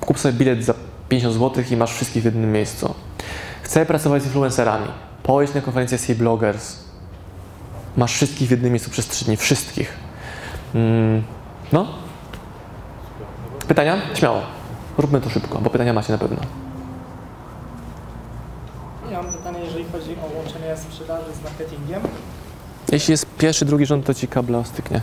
[0.00, 0.74] Kup sobie bilet za
[1.08, 2.94] 50 zł i masz wszystkich w jednym miejscu.
[3.62, 4.86] Chcę pracować z influencerami.
[5.22, 6.76] Pojedź na konferencję Sea Bloggers.
[7.96, 9.36] Masz wszystkich w jednym miejscu przez 3 dni.
[9.36, 9.92] Wszystkich.
[10.74, 11.22] Mm,
[11.72, 11.86] no?
[13.68, 13.96] Pytania?
[14.14, 14.40] Śmiało.
[14.98, 16.38] Róbmy to szybko, bo pytania macie na pewno.
[19.10, 22.02] Ja mam pytanie, jeżeli chodzi o łączenie sprzedaży z marketingiem.
[22.92, 25.00] Jeśli jest pierwszy, drugi rząd, to ci kabla styknie.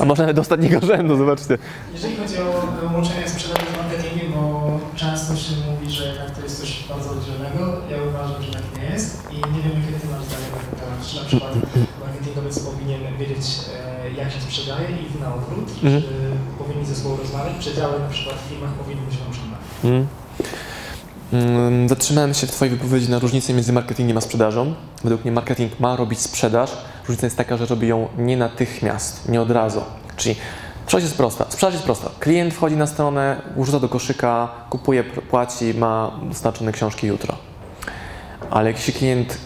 [0.00, 1.58] A może nawet do ostatniego rzędu, zobaczcie.
[1.94, 2.48] Jeżeli chodzi o
[2.94, 7.60] łączenie sprzedaży z marketingiem, bo często się mówi, że jednak to jest coś bardzo oddzielnego,
[7.90, 10.74] ja uważam, że tak nie jest i nie wiem, jakie ty masz zdanie na ten
[10.80, 10.98] temat.
[11.08, 11.52] Czy na przykład
[12.04, 13.46] marketingowiec powinien wiedzieć,
[14.06, 16.02] e, jak się sprzedaje i na odwrót, Mhm.
[16.02, 16.08] czy
[16.58, 19.56] powinni ze sobą rozmawiać, czy działy na przykład w firmach powinny być łączone.
[19.84, 20.06] Mm.
[21.36, 24.74] Mm, Zatrzymałem się w Twojej wypowiedzi na różnicy między marketingiem a sprzedażą.
[25.02, 26.76] Według mnie marketing ma robić sprzedaż.
[27.08, 29.80] Różnica jest taka, że robi ją nie natychmiast, nie od razu.
[30.16, 30.36] Czyli
[30.84, 31.46] sprzedaż jest prosta.
[31.48, 32.10] Sprzedaż jest prosta.
[32.20, 37.34] Klient wchodzi na stronę, wrzuca do koszyka, kupuje, płaci, ma dostarczone książki jutro.
[38.50, 39.38] Ale jeśli klient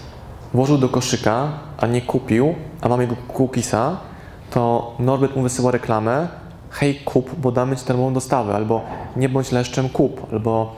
[0.55, 1.49] włożył do koszyka,
[1.79, 3.97] a nie kupił, a mamy jego cookiesa,
[4.51, 6.29] to Norbert mu wysyła reklamę,
[6.71, 8.83] hej kup, bo damy Ci darmową dostawę, albo
[9.17, 10.77] nie bądź leszczem kup, albo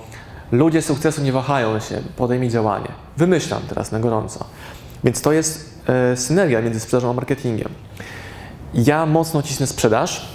[0.53, 2.89] ludzie sukcesu nie wahają się, podejmij działanie.
[3.17, 4.45] Wymyślam teraz na gorąco.
[5.05, 7.69] Więc to jest e, synergia między sprzedażą a marketingiem.
[8.75, 10.29] Ja mocno cisnę sprzedaż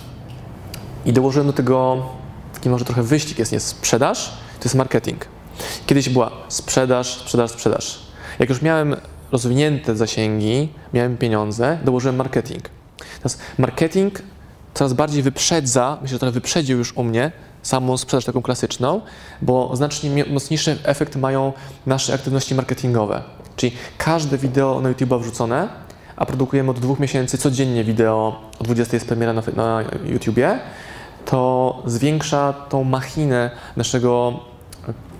[1.06, 2.06] i dołożyłem do tego
[2.54, 5.26] taki może trochę wyścig jest nie sprzedaż, to jest marketing.
[5.86, 8.00] Kiedyś była sprzedaż, sprzedaż, sprzedaż.
[8.40, 8.96] Jak już miałem
[9.32, 12.70] rozwinięte zasięgi, miałem pieniądze, dołożyłem marketing.
[13.18, 14.22] Teraz marketing
[14.74, 17.32] coraz bardziej wyprzedza, myślę, że trochę wyprzedził już u mnie
[17.68, 19.02] samą sprzedaż taką klasyczną,
[19.42, 21.54] bo znacznie mocniejszy efekt mają
[21.86, 23.24] nasze aktywności marketingowe.
[23.56, 25.68] Czyli każde wideo na YouTube wrzucone,
[26.16, 30.60] a produkujemy od dwóch miesięcy codziennie wideo, o 20 jest premiera na, na YouTubie,
[31.26, 34.40] to zwiększa tą machinę naszego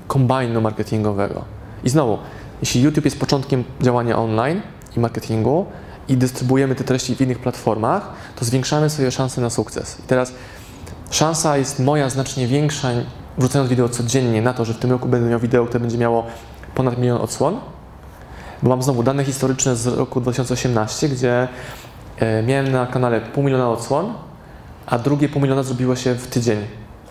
[0.08, 1.46] kombajnu marketingowego.
[1.84, 2.18] I znowu,
[2.62, 4.62] jeśli YouTube jest początkiem działania online
[4.98, 5.66] i marketingu
[6.08, 10.00] i dystrybuujemy te treści w innych platformach, to zwiększamy swoje szanse na sukces.
[10.00, 10.34] I teraz
[11.12, 12.90] szansa jest moja znacznie większa,
[13.38, 16.26] wrzucając wideo codziennie, na to, że w tym roku będę miał wideo, które będzie miało
[16.76, 17.60] ponad milion odsłon,
[18.64, 21.48] bo mam znowu dane historyczne z roku 2018, gdzie
[22.20, 24.14] e, miałem na kanale pół miliona odsłon,
[24.86, 26.60] a drugie pół miliona zrobiło się w tydzień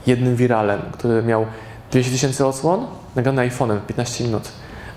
[0.07, 1.47] jednym wiralem, który miał
[1.91, 4.49] 200 tysięcy odsłon, nagrany iPhone'em 15 minut.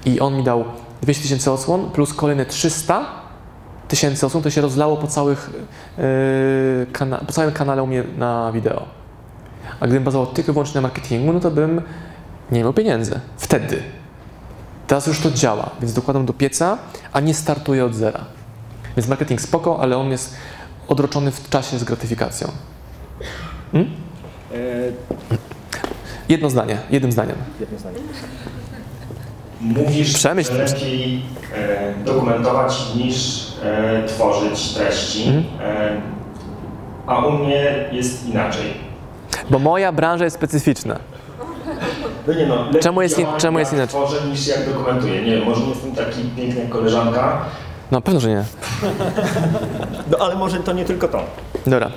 [0.05, 0.65] I on mi dał
[1.01, 3.18] 200 tysięcy odsłon plus kolejne 300
[3.89, 5.49] tysięcy odsłon, to się rozlało po, całych,
[5.97, 6.03] yy,
[6.93, 8.85] kana- po całym kanale u mnie na wideo.
[9.79, 11.81] A gdybym bazował tylko i wyłącznie na marketingu, no to bym
[12.51, 13.19] nie miał pieniędzy.
[13.37, 13.83] Wtedy.
[14.87, 16.77] Teraz już to działa, więc dokładam do pieca,
[17.13, 18.25] a nie startuję od zera.
[18.97, 20.35] Więc marketing spoko, ale on jest
[20.87, 22.47] odroczony w czasie z gratyfikacją.
[23.71, 23.91] Hmm?
[24.53, 24.55] E,
[26.29, 27.35] Jedno zdanie, jednym zdaniem.
[27.59, 27.97] jedno zdanie.
[29.61, 30.53] Mówisz, Przemyśl.
[30.53, 31.21] że lepiej
[31.55, 35.45] e, dokumentować niż e, tworzyć treści, Mhm.
[35.77, 36.01] e,
[37.07, 38.73] a u mnie jest inaczej.
[39.49, 40.99] Bo moja branża jest specyficzna.
[42.27, 43.87] No nie no, Czemu jest czemu jest inaczej?
[44.01, 45.21] tworzę niż jak dokumentuję.
[45.21, 47.41] Nie wiem, może nie jestem taki piękny jak koleżanka,
[47.91, 48.43] No pewno, że nie.
[50.11, 51.23] No ale może to nie tylko to.
[51.67, 51.91] Dobra.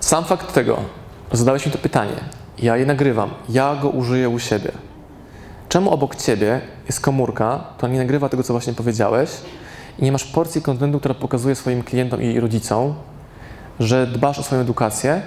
[0.00, 0.76] Sam fakt tego,
[1.32, 2.12] że zadałeś mi to pytanie,
[2.58, 4.72] ja je nagrywam, ja go użyję u siebie.
[5.68, 9.30] Czemu obok ciebie jest komórka, która nie nagrywa tego, co właśnie powiedziałeś
[9.98, 12.94] i nie masz porcji kontentu, która pokazuje swoim klientom i rodzicom,
[13.80, 15.22] że dbasz o swoją edukację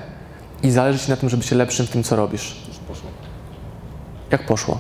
[0.64, 2.62] i zależy ci na tym, żeby się lepszym w tym, co robisz.
[4.32, 4.80] Jak poszło?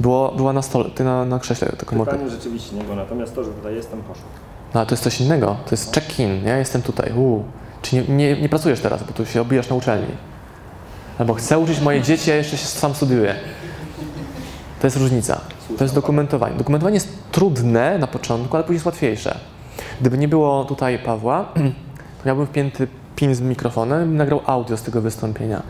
[0.00, 2.12] Było, była na stole, ty na, na krześle ta komórka.
[2.12, 4.24] Pytanie rzeczywiście nie było, natomiast to, że tutaj jestem, poszło.
[4.74, 5.56] No ale to jest coś innego.
[5.64, 6.50] To jest check-in, nie?
[6.50, 7.12] Jestem tutaj.
[7.12, 7.44] Uu.
[7.82, 10.14] Czy nie, nie, nie pracujesz teraz, bo tu się obijasz na uczelni.
[11.18, 13.34] Albo chcę uczyć moje dzieci, a jeszcze się sam studiuję.
[14.82, 15.40] To jest różnica.
[15.78, 16.56] To jest dokumentowanie.
[16.56, 19.38] Dokumentowanie jest trudne na początku, ale później jest łatwiejsze.
[20.00, 21.44] Gdyby nie było tutaj Pawła,
[22.18, 25.62] to miałbym wpięty pin z mikrofonem i nagrał audio z tego wystąpienia,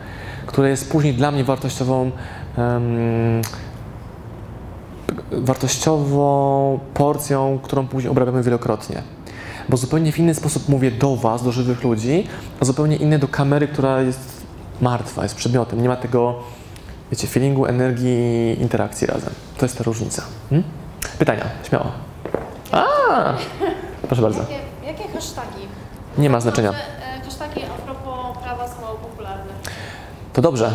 [0.45, 2.11] które jest później dla mnie wartościową
[2.57, 3.41] em,
[5.31, 9.01] wartościową porcją, którą później obrabiamy wielokrotnie.
[9.69, 12.27] Bo zupełnie w inny sposób mówię do Was, do żywych ludzi,
[12.59, 14.45] a zupełnie inny do kamery, która jest
[14.81, 15.81] martwa, jest przedmiotem.
[15.81, 16.35] Nie ma tego,
[17.13, 19.33] wiecie, feelingu, energii, interakcji razem.
[19.57, 20.23] To jest ta różnica.
[20.49, 20.69] Hmm?
[21.19, 21.91] Pytania, śmiało.
[22.71, 22.83] A,
[24.07, 24.39] proszę bardzo.
[24.39, 25.67] Jakie, jakie hasztagi?
[26.17, 26.69] Nie ma znaczenia.
[26.69, 29.53] E, Hasztagi a propos prawa są mało popularne.
[30.33, 30.71] To dobrze,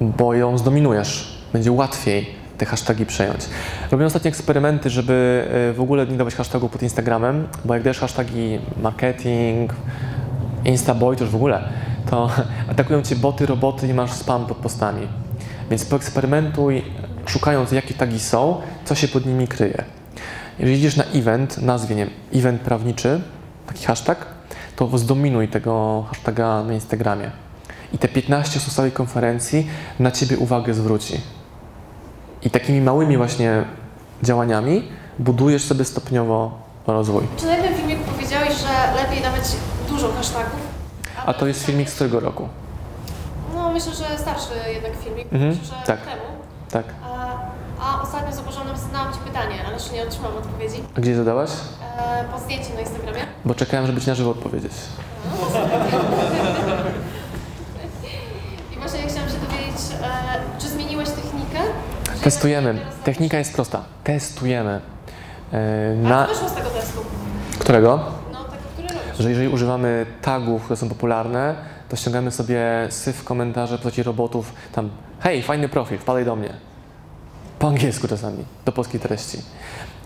[0.00, 1.38] bo ją zdominujesz.
[1.52, 3.40] Będzie łatwiej te hasztagi przejąć.
[3.90, 7.98] Robię ostatnio eksperymenty, żeby e, w ogóle nie dawać hashtagów pod Instagramem, bo jak dajesz
[7.98, 9.72] hasztagi marketing,
[10.64, 11.68] instaboy, to już w ogóle,
[12.10, 12.30] to
[12.70, 15.08] atakują cię boty, roboty i masz spam pod postami.
[15.70, 16.84] Więc poeksperymentuj,
[17.26, 19.84] szukając jakie tagi są, co się pod nimi kryje.
[20.58, 23.20] Jeżeli idziesz na event, nazwie, nie event prawniczy,
[23.66, 24.26] taki hashtag,
[24.76, 27.30] to zdominuj tego hashtaga na Instagramie.
[27.92, 29.66] I te 15 osób z całej konferencji
[29.98, 31.20] na Ciebie uwagę zwróci.
[32.42, 33.64] I takimi małymi właśnie
[34.22, 34.88] działaniami
[35.18, 37.22] budujesz sobie stopniowo rozwój.
[37.36, 39.42] Czy na jednym filmiku powiedziałeś, że lepiej dawać
[39.88, 40.73] dużo hasztagów?
[41.26, 42.48] A to jest filmik z którego roku?
[43.54, 46.00] No myślę, że starszy jednak filmik, Mhm, myślę, że tak.
[46.00, 46.22] temu.
[46.70, 46.84] Tak.
[47.04, 47.36] A,
[47.84, 50.82] a ostatnio zauważyłam, zadałam Ci pytanie, ale jeszcze nie otrzymałam odpowiedzi.
[50.96, 51.50] A gdzie zadałaś?
[51.98, 53.18] E, po zdjęciu na Instagramie.
[53.44, 54.72] Bo czekałem, żeby Ci na żywo odpowiedzieć.
[58.72, 61.58] I właśnie chciałam się dowiedzieć, e, czy zmieniłeś technikę?
[62.22, 62.78] Testujemy.
[63.04, 63.82] Technika jest prosta.
[64.04, 64.80] Testujemy.
[65.52, 65.56] A
[66.08, 66.26] Na...
[66.26, 67.00] co wyszło z tego testu?
[67.58, 68.00] Którego?
[68.32, 69.03] No tego, który robisz.
[69.18, 71.54] Że jeżeli używamy tagów, które są popularne,
[71.88, 76.54] to ściągamy sobie syf komentarze w postaci robotów, tam hej, fajny profil, wpadaj do mnie.
[77.58, 79.38] Po angielsku czasami, do polskiej treści.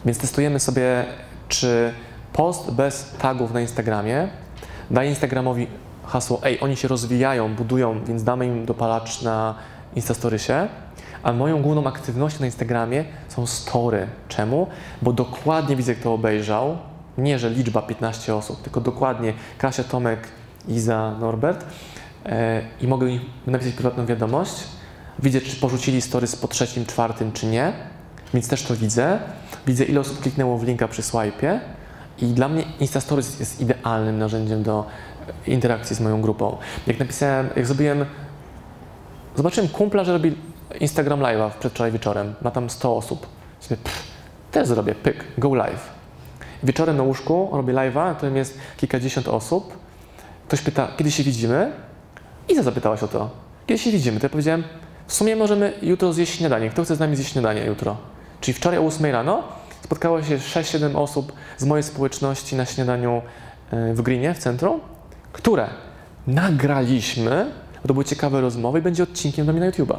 [0.04, 1.04] Więc testujemy sobie,
[1.48, 1.92] czy
[2.32, 4.28] post bez tagów na Instagramie
[4.90, 5.66] daje Instagramowi
[6.06, 9.54] hasło, ej, oni się rozwijają, budują, więc damy im dopalacz na
[9.96, 10.68] Instastorysie,
[11.22, 14.06] a moją główną aktywnością na Instagramie są story.
[14.28, 14.66] Czemu?
[15.02, 16.78] Bo dokładnie widzę, kto obejrzał,
[17.18, 20.28] nie, że liczba 15 osób, tylko dokładnie Kasia, Tomek,
[20.68, 21.64] Iza, Norbert
[22.26, 24.54] e, i mogę im napisać prywatną wiadomość.
[25.18, 27.72] Widzę, czy porzucili stories po trzecim, czwartym, czy nie,
[28.34, 29.18] więc też to widzę.
[29.66, 31.58] Widzę, ile osób kliknęło w linka przy swipe'ie
[32.18, 34.86] i dla mnie Insta Stories jest idealnym narzędziem do
[35.46, 36.56] interakcji z moją grupą.
[36.86, 38.04] Jak napisałem, jak zrobiłem,
[39.36, 40.36] zobaczyłem kumpla, że robi
[40.80, 43.26] Instagram Live'a przedwczoraj wieczorem, ma tam 100 osób.
[43.60, 44.02] Sobie, pff,
[44.50, 45.97] też zrobię, pyk, go live.
[46.62, 49.78] Wieczorem na łóżku robię live'a, na którym jest kilkadziesiąt osób.
[50.48, 51.72] Ktoś pyta, kiedy się widzimy?
[52.48, 53.30] Iza zapytałaś o to.
[53.66, 54.20] Kiedy się widzimy?
[54.20, 54.64] To ja powiedziałem,
[55.06, 56.70] w sumie możemy jutro zjeść śniadanie.
[56.70, 57.96] Kto chce z nami zjeść śniadanie jutro?
[58.40, 59.42] Czyli wczoraj o 8 rano
[59.84, 63.22] spotkało się 6-7 osób z mojej społeczności na śniadaniu
[63.72, 64.80] y, w Greenie, w centrum,
[65.32, 65.68] które
[66.26, 67.50] nagraliśmy,
[67.82, 69.96] bo to były ciekawe rozmowy i będzie odcinkiem dla mnie na YouTube'a.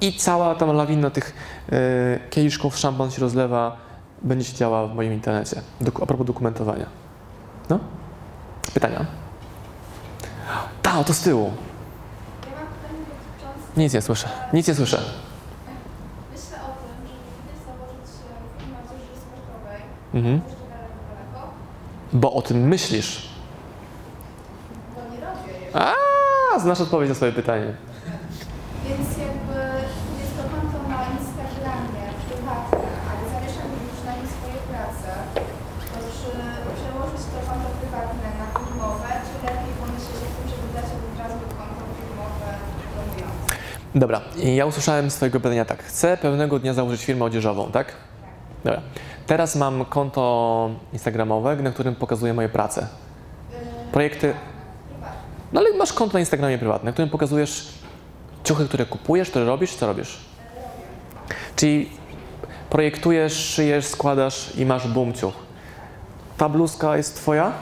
[0.00, 1.34] I cała tam lawina tych
[1.72, 3.76] y, kieliszków szampan się rozlewa,
[4.26, 5.62] będzie się działa w moim internecie.
[6.02, 6.86] A propos dokumentowania.
[7.70, 7.78] No?
[8.74, 9.06] Pytania?
[10.82, 11.52] Ta, to z tyłu.
[13.76, 14.28] Nic nie słyszę.
[14.52, 15.00] Nic nie słyszę.
[16.32, 18.10] Myślę o tym, kiedyś założyć
[18.90, 19.80] odzieży sportowej.
[20.14, 20.40] Mhm.
[22.12, 23.28] Bo o tym myślisz.
[24.94, 25.86] Bo nie robię
[26.54, 27.74] A, znasz odpowiedź na swoje pytanie.
[28.88, 29.58] Więc jakby
[30.20, 35.10] jest to konto na Instagramie prywatne, ale zamieszczam już na nim swoje prace,
[35.92, 36.30] to czy
[36.76, 41.38] przełożyć to konto prywatne na firmowe, czy lepiej pomyśleć o tym, żeby dać od razu
[41.60, 42.48] konto firmowe
[42.96, 43.46] domujące?
[43.96, 45.82] Dobra, i ja usłyszałem z Twojego pytania tak.
[45.82, 47.92] Chcę pewnego dnia założyć firmę odzieżową, tak?
[48.64, 48.80] Dobra.
[49.26, 52.86] Teraz mam konto instagramowe, na którym pokazuję moje prace.
[53.92, 54.34] Projekty.
[55.52, 57.68] No ale masz konto na Instagramie prywatne, na którym pokazujesz
[58.44, 60.18] ciuchy, które kupujesz, które robisz, co robisz.
[61.56, 61.90] Czyli
[62.70, 65.34] projektujesz, szyjesz, składasz i masz boom ciuch.
[66.36, 67.52] Ta bluzka jest Twoja?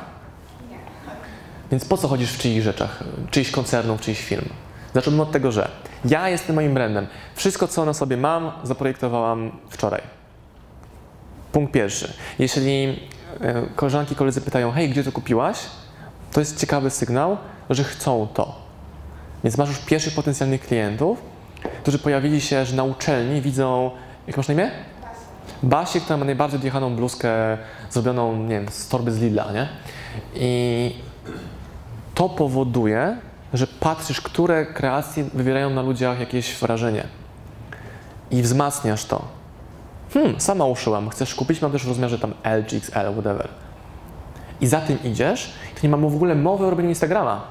[1.70, 4.48] Więc po co chodzisz w czyichś rzeczach, czyichś koncernów, czyichś firm?
[4.94, 5.68] Zacznijmy od tego, że
[6.04, 7.06] ja jestem moim brandem.
[7.34, 10.02] Wszystko, co na sobie mam, zaprojektowałam wczoraj.
[11.52, 12.12] Punkt pierwszy.
[12.38, 13.00] Jeśli
[13.40, 15.58] e, koleżanki, koledzy pytają, hej, gdzie to kupiłaś?
[16.32, 17.36] To jest ciekawy sygnał,
[17.70, 18.54] że chcą to.
[19.44, 21.18] Więc masz już pierwszych potencjalnych klientów,
[21.82, 23.90] którzy pojawili się, że na uczelni widzą,
[24.26, 24.70] jak masz na imię?
[25.62, 27.58] Basię, która ma najbardziej odjechaną bluzkę
[27.90, 29.68] zrobioną, nie wiem, z torby z Lidla, nie?
[30.34, 30.92] I
[32.14, 33.16] to powoduje,
[33.54, 37.06] że patrzysz, które kreacje wywierają na ludziach jakieś wrażenie
[38.30, 39.24] i wzmacniasz to.
[40.14, 43.48] Hmm, sama uszyłam, chcesz kupić, mam też w rozmiarze tam L XL, whatever.
[44.60, 47.42] I za tym idziesz, to nie mamy w ogóle mowy o robieniu Instagrama.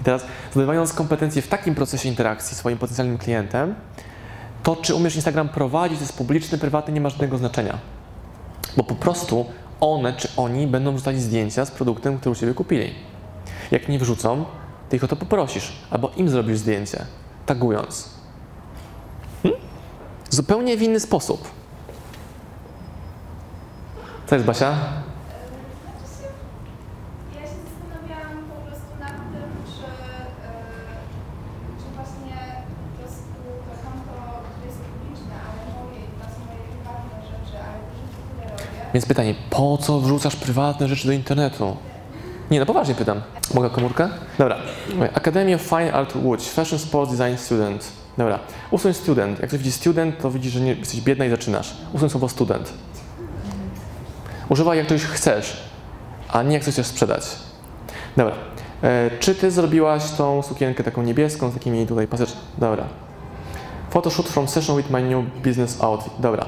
[0.00, 3.74] I teraz zdobywając kompetencje w takim procesie interakcji z swoim potencjalnym klientem,
[4.62, 7.78] to czy umiesz Instagram prowadzić, jest publiczny, prywatny, nie ma żadnego znaczenia.
[8.76, 9.46] Bo po prostu
[9.80, 12.94] one czy oni będą wrzucać zdjęcia z produktem, który u Ciebie kupili.
[13.70, 14.44] Jak nie wrzucą,
[14.88, 17.06] ty ich o to poprosisz, albo im zrobisz zdjęcie,
[17.46, 18.10] tagując.
[19.42, 19.60] Hmm?
[20.30, 21.48] Zupełnie w inny sposób.
[24.26, 24.74] Co jest, Basia?
[38.94, 41.76] Więc pytanie, po co wrzucasz prywatne rzeczy do internetu?
[42.54, 43.20] Nie, no poważnie pytam.
[43.54, 44.08] Mogę komórkę?
[44.38, 44.56] Dobra.
[45.14, 47.92] Academy of Fine Art Łódź, Fashion Sports Design Student.
[48.18, 48.38] Dobra.
[48.70, 49.40] Usuń student.
[49.40, 51.76] Jak ktoś widzi student, to widzi, że nie, jesteś biedna i zaczynasz.
[51.92, 52.72] Usuń słowo student.
[54.48, 55.62] Używaj jak coś chcesz,
[56.28, 57.24] a nie jak coś chcesz sprzedać.
[58.16, 58.34] Dobra.
[58.82, 62.44] E, czy ty zrobiłaś tą sukienkę taką niebieską z takimi tutaj paseczkami?
[62.58, 62.84] Dobra.
[63.90, 66.12] Photoshoot from session with my new business outfit.
[66.18, 66.46] Dobra.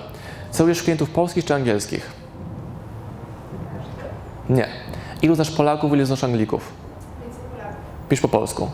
[0.50, 2.10] Celujesz klientów polskich czy angielskich?
[4.48, 4.85] Nie.
[5.22, 6.72] Ilu znasz Polaków, ilu znasz Anglików?
[8.08, 8.70] Pisz po polsku.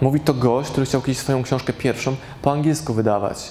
[0.00, 3.48] Mówi to gość, który chciał kiedyś swoją książkę pierwszą po angielsku wydawać.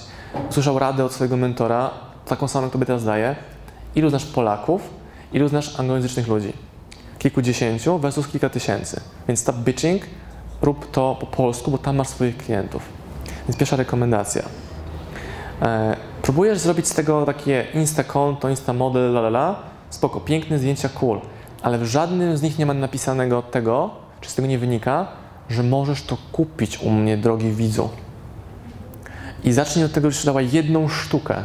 [0.50, 1.90] Usłyszał radę od swojego mentora,
[2.26, 3.36] taką samą, jak tobie teraz daje.
[3.94, 4.90] Ilu znasz Polaków,
[5.32, 6.52] ilu znasz anglojęzycznych ludzi?
[7.18, 9.00] Kilkudziesięciu versus kilka tysięcy.
[9.28, 10.02] Więc stop bitching,
[10.62, 12.82] rób to po polsku, bo tam masz swoich klientów.
[13.48, 14.42] Więc pierwsza rekomendacja.
[15.62, 20.58] E, próbujesz zrobić z tego takie insta konto, insta model, la la la, spoko, piękne
[20.58, 21.20] zdjęcia, cool,
[21.62, 25.06] ale w żadnym z nich nie ma napisanego tego, czy z tego nie wynika,
[25.48, 27.88] że możesz to kupić u mnie, drogi widzu.
[29.44, 31.44] I zacznij od tego, że dawaj jedną sztukę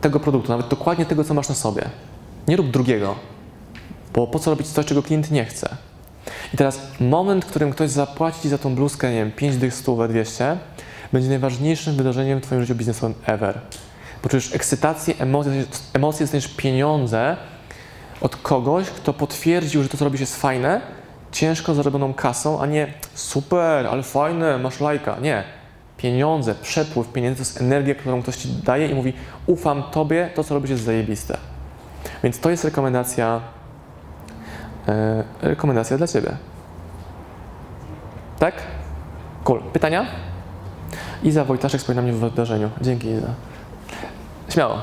[0.00, 1.82] tego produktu, nawet dokładnie tego, co masz na sobie.
[2.48, 3.14] Nie rób drugiego,
[4.14, 5.76] bo po co robić coś, czego klient nie chce.
[6.54, 9.74] I teraz moment, w którym ktoś zapłaci Ci za tą bluzkę, nie wiem, 5 dych,
[9.74, 10.58] 100, 200,
[11.12, 13.60] będzie najważniejszym wydarzeniem w Twoim życiu biznesowym ever.
[14.22, 17.36] Poczujesz ekscytację, emocje, emocje dostaniesz pieniądze
[18.20, 20.80] od kogoś, kto potwierdził, że to, co robisz, jest fajne,
[21.32, 25.16] ciężko zarobioną kasą, a nie super, ale fajne, masz lajka.
[25.22, 25.44] Nie.
[25.96, 29.12] Pieniądze, przepływ pieniędzy to jest energia, którą ktoś Ci daje i mówi
[29.46, 31.38] ufam Tobie, to, co robisz, jest zajebiste.
[32.22, 33.40] Więc to jest rekomendacja,
[34.88, 36.36] e, rekomendacja dla Ciebie.
[38.38, 38.54] Tak?
[39.44, 39.60] Cool.
[39.72, 40.06] Pytania?
[41.22, 42.70] Iza Wojtaszek stoi na mnie w wydarzeniu.
[42.80, 43.28] Dzięki Iza.
[44.48, 44.78] Śmiało.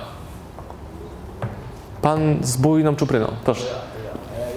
[2.01, 3.65] Pan z bujną czupryną, proszę.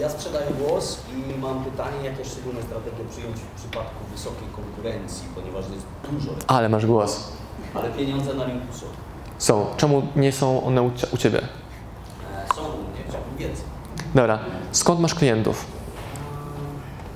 [0.01, 5.65] Ja, sprzedaję głos i mam pytanie, jakie szczególne strategie przyjąć w przypadku wysokiej konkurencji, ponieważ
[5.75, 7.29] jest dużo, Ale masz głos.
[7.75, 8.87] ale pieniądze na rynku są.
[9.39, 9.67] Są.
[9.77, 11.39] Czemu nie są one u, u Ciebie?
[11.39, 13.65] E, Są u mnie, chciałbym więcej.
[14.15, 14.39] Dobra.
[14.73, 15.67] Skąd masz klientów?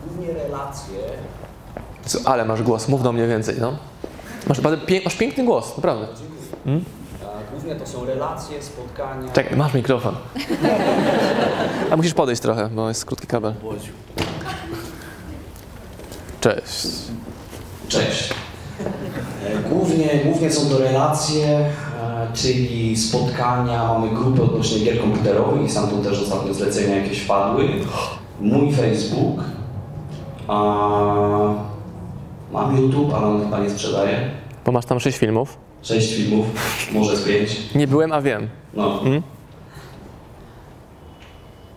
[0.07, 0.99] Głównie relacje,
[2.07, 3.73] Co, ale masz głos, mów do mnie więcej, no.
[4.49, 4.59] Masz,
[5.05, 6.07] masz piękny głos, naprawdę.
[6.65, 6.85] Hmm?
[7.73, 9.33] Głównie to są relacje, spotkania.
[9.33, 10.15] Czekaj, masz mikrofon.
[11.91, 13.55] A musisz podejść trochę, bo jest krótki kabel.
[16.41, 16.87] Cześć.
[17.89, 18.35] Cześć.
[19.71, 21.71] Głównie, głównie są to relacje, e,
[22.35, 27.69] czyli spotkania, mamy grupy odnośnie gier komputerowych i sam tu też ostatnio zlecenia jakieś wpadły.
[28.41, 29.41] mój Facebook,
[30.49, 30.55] a
[32.53, 34.31] mam YouTube, ale on chyba nie sprzedaje.
[34.65, 35.62] Bo masz tam sześć filmów.
[35.83, 36.47] Sześć filmów,
[36.93, 37.75] może z pięć.
[37.75, 38.49] Nie byłem, a wiem.
[38.75, 39.01] No.
[39.03, 39.23] Mm?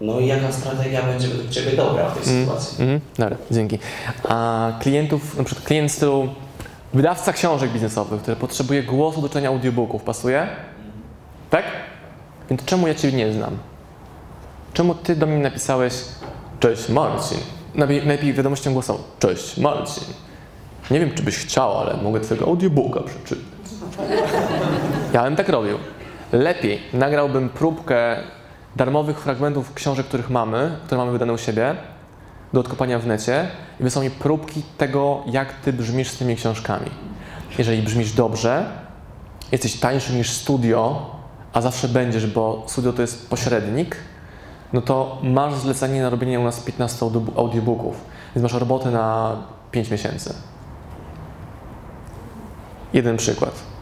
[0.02, 2.84] No i jaka strategia będzie według Ciebie dobra w tej Mm, sytuacji?
[2.84, 3.80] mm, dobra, dzięki.
[4.30, 6.28] A klientów, na przykład klient z stylu
[6.94, 10.48] wydawca książek biznesowych, który potrzebuje głosu do czytania audiobooków, pasuje?
[11.50, 11.64] Tak?
[12.50, 13.58] Więc czemu ja Ciebie nie znam?
[14.74, 15.94] Czemu Ty do mnie napisałeś
[16.60, 17.38] Cześć Marcin?
[17.76, 20.04] Najpierw najpierw wiadomością głosową Cześć Marcin.
[20.92, 23.46] Nie wiem, czy byś chciał, ale mogę Twojego audiobooka przeczytać.
[25.14, 25.78] Ja bym tak robił.
[26.32, 28.16] Lepiej nagrałbym próbkę
[28.76, 31.76] darmowych fragmentów książek, których mamy, które mamy wydane u siebie,
[32.54, 33.48] do odkopania w necie
[33.80, 36.90] i wysłał mi próbki tego, jak Ty brzmisz z tymi książkami.
[37.58, 38.66] Jeżeli brzmisz dobrze,
[39.52, 41.10] jesteś tańszy niż studio,
[41.54, 43.96] a zawsze będziesz, bo studio to jest pośrednik,
[44.74, 47.96] no to masz zlecenie na robienie u nas 15 audio- audiobooków,
[48.36, 49.36] więc masz robotę na
[49.72, 50.34] 5 miesięcy.
[52.94, 53.75] Jeden przykład.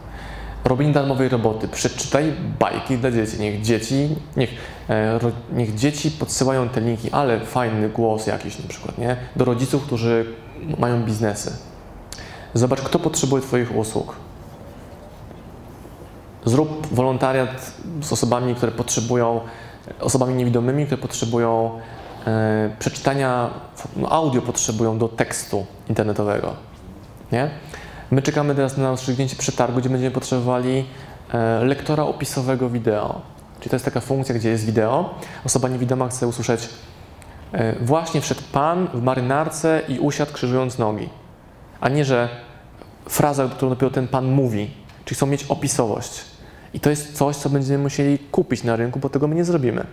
[0.64, 1.68] Robienie darmowej roboty.
[1.68, 3.40] Przeczytaj bajki dla dzieci.
[3.40, 4.50] Niech dzieci, niech,
[4.88, 9.16] e, ro, niech dzieci podsyłają te linki, ale fajny głos jakiś na przykład, nie?
[9.36, 10.26] Do rodziców, którzy
[10.78, 11.56] mają biznesy.
[12.54, 14.16] Zobacz, kto potrzebuje Twoich usług.
[16.44, 19.40] Zrób wolontariat z osobami, które potrzebują,
[20.00, 21.80] osobami niewidomymi, które potrzebują
[22.26, 23.50] e, przeczytania,
[23.96, 26.54] no, audio potrzebują do tekstu internetowego.
[27.32, 27.50] Nie?
[28.14, 30.84] My czekamy teraz na rozstrzygnięcie przetargu, gdzie będziemy potrzebowali
[31.32, 33.20] e, lektora opisowego wideo.
[33.58, 35.14] Czyli to jest taka funkcja, gdzie jest wideo.
[35.44, 36.68] Osoba niewidoma chce usłyszeć
[37.52, 41.08] e, właśnie wszedł Pan w marynarce i usiadł krzyżując nogi.
[41.80, 42.28] A nie, że
[43.08, 44.70] fraza, którą dopiero ten Pan mówi.
[45.04, 46.24] Czyli chcą mieć opisowość.
[46.74, 49.86] I to jest coś, co będziemy musieli kupić na rynku, bo tego my nie zrobimy.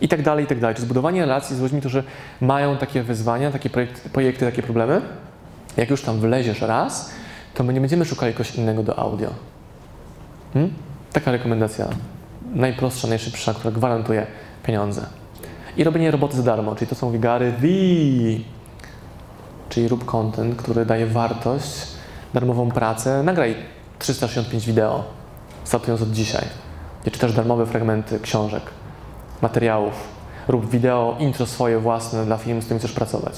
[0.00, 0.74] I tak dalej, i tak dalej.
[0.74, 2.04] Czyli zbudowanie relacji z ludźmi, którzy
[2.40, 3.70] mają takie wyzwania, takie
[4.12, 5.02] projekty, takie problemy.
[5.76, 7.10] Jak już tam wleziesz raz,
[7.54, 9.30] to my nie będziemy szukali kogoś innego do audio.
[10.54, 10.72] Hmm?
[11.12, 11.88] Taka rekomendacja
[12.54, 14.26] najprostsza, najszybsza, która gwarantuje
[14.62, 15.06] pieniądze.
[15.76, 17.66] I robienie roboty za darmo, czyli to są wigary V,
[19.68, 21.86] czyli rób content, który daje wartość,
[22.34, 23.22] darmową pracę.
[23.22, 23.56] Nagraj
[23.98, 25.04] 365 wideo,
[25.64, 26.44] startując od dzisiaj.
[27.02, 28.62] Gdzie czytasz darmowe fragmenty książek,
[29.42, 30.08] materiałów.
[30.48, 33.34] Rób wideo, intro swoje własne dla firm, z którymi chcesz pracować.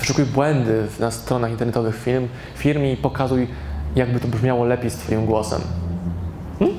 [0.00, 3.48] Wyszukuj błędy na stronach internetowych firm, firm i pokazuj,
[3.96, 5.60] jakby to brzmiało lepiej z Twoim głosem.
[6.58, 6.76] Hmm?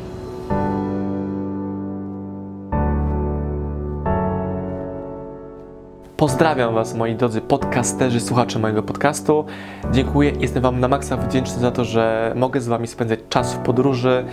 [6.18, 9.46] Pozdrawiam Was, moi drodzy podcasterzy, słuchacze mojego podcastu.
[9.92, 13.58] Dziękuję, jestem Wam na maksa wdzięczny za to, że mogę z Wami spędzać czas w
[13.58, 14.26] podróży,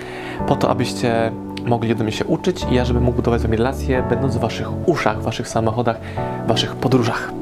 [0.46, 1.32] po to, abyście
[1.66, 4.40] mogli ode mnie się uczyć i ja, żebym mógł budować z Wami relacje, będąc w
[4.40, 6.00] Waszych uszach, w Waszych samochodach,
[6.44, 7.32] w Waszych podróżach.